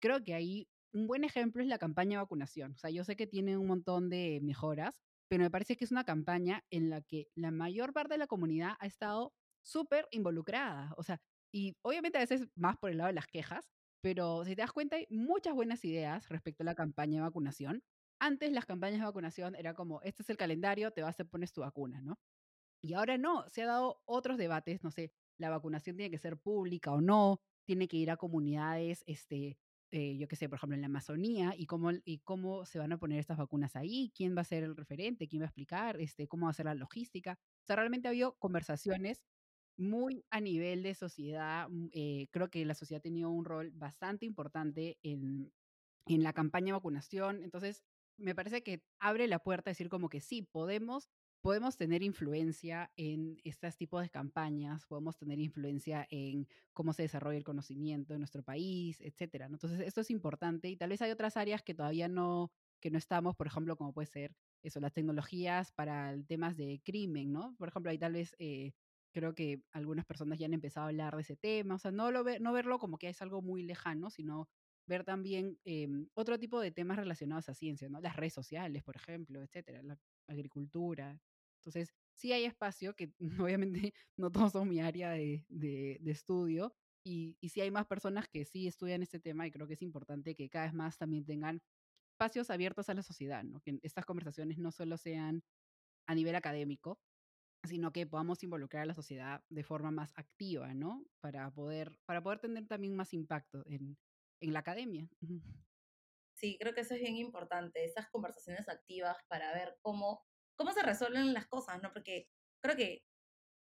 [0.00, 2.72] Creo que ahí un buen ejemplo es la campaña de vacunación.
[2.72, 5.92] O sea, yo sé que tiene un montón de mejoras, pero me parece que es
[5.92, 9.32] una campaña en la que la mayor parte de la comunidad ha estado
[9.62, 10.92] súper involucrada.
[10.96, 11.20] O sea,
[11.52, 13.70] y obviamente a veces más por el lado de las quejas,
[14.02, 17.82] pero si te das cuenta hay muchas buenas ideas respecto a la campaña de vacunación.
[18.18, 21.52] Antes las campañas de vacunación era como, este es el calendario, te vas a pones
[21.52, 22.18] tu vacuna, ¿no?
[22.82, 26.38] Y ahora no, se ha dado otros debates, no sé, la vacunación tiene que ser
[26.38, 29.58] pública o no, tiene que ir a comunidades, este,
[29.90, 32.92] eh, yo qué sé, por ejemplo, en la Amazonía, y cómo, y cómo se van
[32.92, 36.00] a poner estas vacunas ahí, quién va a ser el referente, quién va a explicar,
[36.00, 37.38] este, cómo va a ser la logística.
[37.62, 39.24] O sea, realmente ha habido conversaciones
[39.76, 41.68] muy a nivel de sociedad.
[41.68, 45.52] Mm, eh, creo que la sociedad ha tenido un rol bastante importante en,
[46.06, 47.42] en la campaña de vacunación.
[47.42, 47.82] Entonces,
[48.16, 51.08] me parece que abre la puerta a decir como que sí, podemos,
[51.40, 57.38] podemos tener influencia en estos tipos de campañas, podemos tener influencia en cómo se desarrolla
[57.38, 59.46] el conocimiento en nuestro país, etcétera.
[59.46, 62.98] Entonces, esto es importante y tal vez hay otras áreas que todavía no, que no
[62.98, 67.54] estamos, por ejemplo, como puede ser eso, las tecnologías para temas de crimen, ¿no?
[67.58, 68.34] Por ejemplo, hay tal vez...
[68.38, 68.72] Eh,
[69.12, 72.12] creo que algunas personas ya han empezado a hablar de ese tema, o sea, no,
[72.12, 74.48] lo no verlo como que es algo muy lejano, sino
[74.86, 78.00] ver también em, otro tipo de temas relacionados a ciencia, ¿no?
[78.00, 81.20] Las redes sociales, por ejemplo, etcétera, la agricultura.
[81.60, 83.12] Entonces, sí hay espacio, que
[83.48, 88.28] obviamente no todos son mi área de, de, estudio, y, y sí hay más personas
[88.28, 91.24] que sí estudian este tema y creo que es importante que cada vez más también
[91.24, 91.62] tengan
[92.12, 93.60] espacios abiertos a la sociedad, ¿no?
[93.60, 95.42] Que estas conversaciones no solo sean
[96.06, 97.00] a nivel académico,
[97.64, 101.04] sino que podamos involucrar a la sociedad de forma más activa, ¿no?
[101.20, 103.96] Para poder, para poder tener también más impacto en,
[104.40, 105.08] en la academia.
[106.34, 110.24] Sí, creo que eso es bien importante, esas conversaciones activas para ver cómo,
[110.60, 111.90] cómo se resuelven las cosas, ¿no?
[111.90, 112.28] Porque
[112.60, 113.02] creo que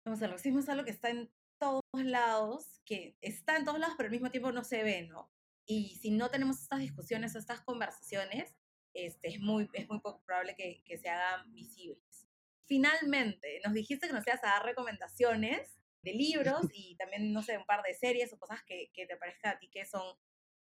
[0.04, 3.94] vamos, el racismo es algo que está en todos lados, que está en todos lados,
[3.96, 5.30] pero al mismo tiempo no se ve, ¿no?
[5.66, 8.56] Y si no tenemos estas discusiones, estas conversaciones,
[8.92, 12.26] este, es, muy, es muy poco probable que, que se hagan visibles.
[12.66, 17.56] Finalmente, nos dijiste que nos ibas a dar recomendaciones de libros y también, no sé,
[17.56, 20.16] un par de series o cosas que, que te parezcan a ti que son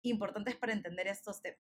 [0.03, 1.61] importantes para entender estos temas.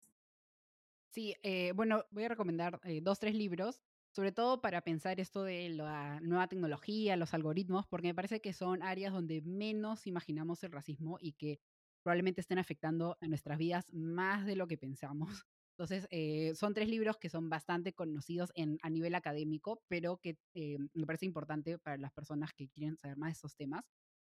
[1.12, 3.82] Sí, eh, bueno, voy a recomendar eh, dos, tres libros,
[4.12, 8.54] sobre todo para pensar esto de la nueva tecnología, los algoritmos, porque me parece que
[8.54, 11.60] son áreas donde menos imaginamos el racismo y que
[12.04, 15.30] probablemente estén afectando a nuestras vidas más de lo que pensamos.
[15.78, 18.52] Entonces, eh, son tres libros que son bastante conocidos
[18.82, 20.38] a nivel académico, pero que
[20.94, 23.86] me parece importante para las personas que quieren saber más de estos temas.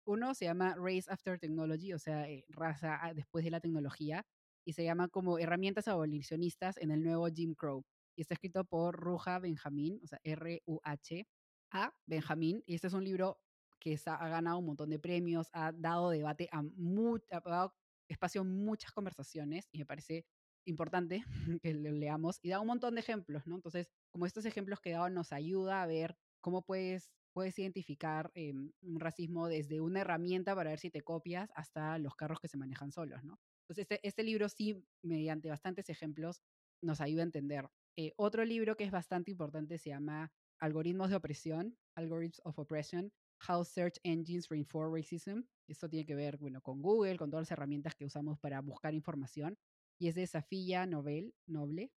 [0.05, 4.25] Uno se llama Race After Technology, o sea, eh, raza después de la tecnología,
[4.65, 7.85] y se llama como Herramientas Abolicionistas en el nuevo Jim Crow.
[8.17, 12.63] Y está escrito por Ruja Benjamín, o sea, R-U-H-A Benjamín.
[12.65, 13.39] Y este es un libro
[13.79, 17.73] que ha ganado un montón de premios, ha dado debate a ha dado
[18.09, 20.25] espacio a muchas conversaciones y me parece
[20.65, 21.23] importante
[21.61, 23.55] que lo leamos y da un montón de ejemplos, ¿no?
[23.55, 28.71] Entonces, como estos ejemplos que dado nos ayuda a ver cómo puedes puedes identificar em,
[28.81, 32.57] un racismo desde una herramienta para ver si te copias hasta los carros que se
[32.57, 33.39] manejan solos, ¿no?
[33.61, 36.41] Entonces, este, este libro sí, mediante bastantes ejemplos,
[36.81, 37.69] nos ayuda a entender.
[37.99, 43.11] Eh, otro libro que es bastante importante se llama Algoritmos de Opresión, Algorithms of Oppression,
[43.47, 45.41] How Search Engines Reinforce Racism.
[45.67, 48.93] Esto tiene que ver, bueno, con Google, con todas las herramientas que usamos para buscar
[48.93, 49.57] información.
[49.99, 51.91] Y es de Safia Nobel, Noble.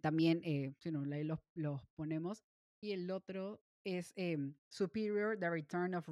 [0.00, 2.44] También, eh, si no, ahí los, los ponemos.
[2.80, 6.08] Y el otro es em, Superior, The Return of,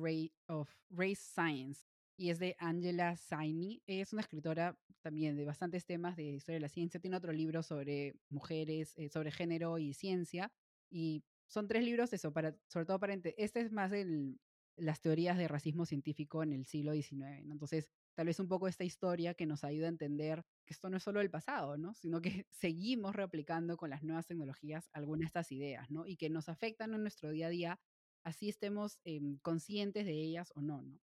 [0.49, 1.87] of Race Science,
[2.17, 3.83] y es de Angela Saini.
[3.87, 7.01] Es una escritora también de bastantes temas de historia de la ciencia.
[7.01, 10.51] Tiene otro libro sobre mujeres, eh, sobre género y ciencia.
[10.91, 13.14] Y son tres libros, eso, para, sobre todo para...
[13.37, 14.39] Este es más el,
[14.77, 17.51] las teorías de racismo científico en el siglo XIX.
[17.51, 20.97] Entonces, tal vez un poco esta historia que nos ayuda a entender que esto no
[20.97, 21.95] es solo el pasado, ¿no?
[21.95, 26.07] Sino que seguimos replicando con las nuevas tecnologías algunas de estas ideas, ¿no?
[26.07, 27.81] Y que nos afectan en nuestro día a día,
[28.25, 30.99] así estemos em, conscientes de ellas o no, ¿no?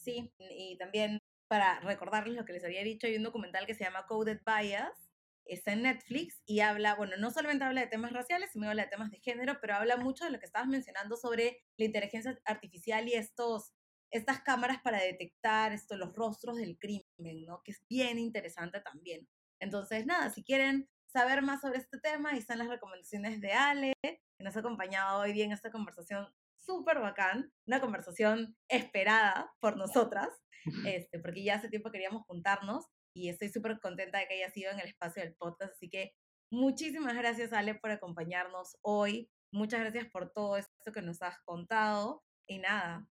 [0.00, 3.84] Sí, y también para recordarles lo que les había dicho, hay un documental que se
[3.84, 5.10] llama Coded Bias,
[5.44, 8.88] está en Netflix y habla, bueno, no solamente habla de temas raciales, sino habla de
[8.88, 13.08] temas de género, pero habla mucho de lo que estabas mencionando sobre la inteligencia artificial
[13.08, 13.72] y estos
[14.12, 17.62] estas cámaras para detectar esto, los rostros del crimen, ¿no?
[17.62, 19.28] Que es bien interesante también.
[19.60, 23.92] Entonces, nada, si quieren saber más sobre este tema, ahí están las recomendaciones de Ale,
[24.02, 26.26] que nos ha acompañado hoy día en esta conversación
[26.70, 30.28] súper bacán, una conversación esperada por nosotras,
[30.86, 34.70] este, porque ya hace tiempo queríamos juntarnos y estoy súper contenta de que haya sido
[34.70, 36.12] en el espacio del podcast, así que
[36.52, 42.22] muchísimas gracias Ale por acompañarnos hoy, muchas gracias por todo esto que nos has contado
[42.48, 43.08] y nada,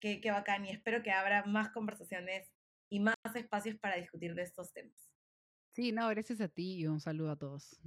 [0.00, 2.50] qué, qué bacán y espero que abra más conversaciones
[2.90, 5.12] y más espacios para discutir de estos temas.
[5.74, 7.78] Sí, no, gracias a ti y un saludo a todos.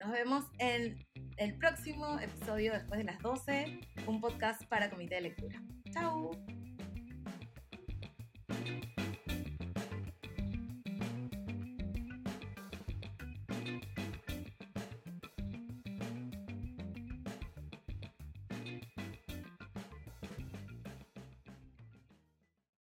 [0.00, 0.98] Nos vemos en
[1.38, 5.62] el próximo episodio después de las 12, un podcast para Comité de Lectura.
[5.90, 6.32] ¡Chao!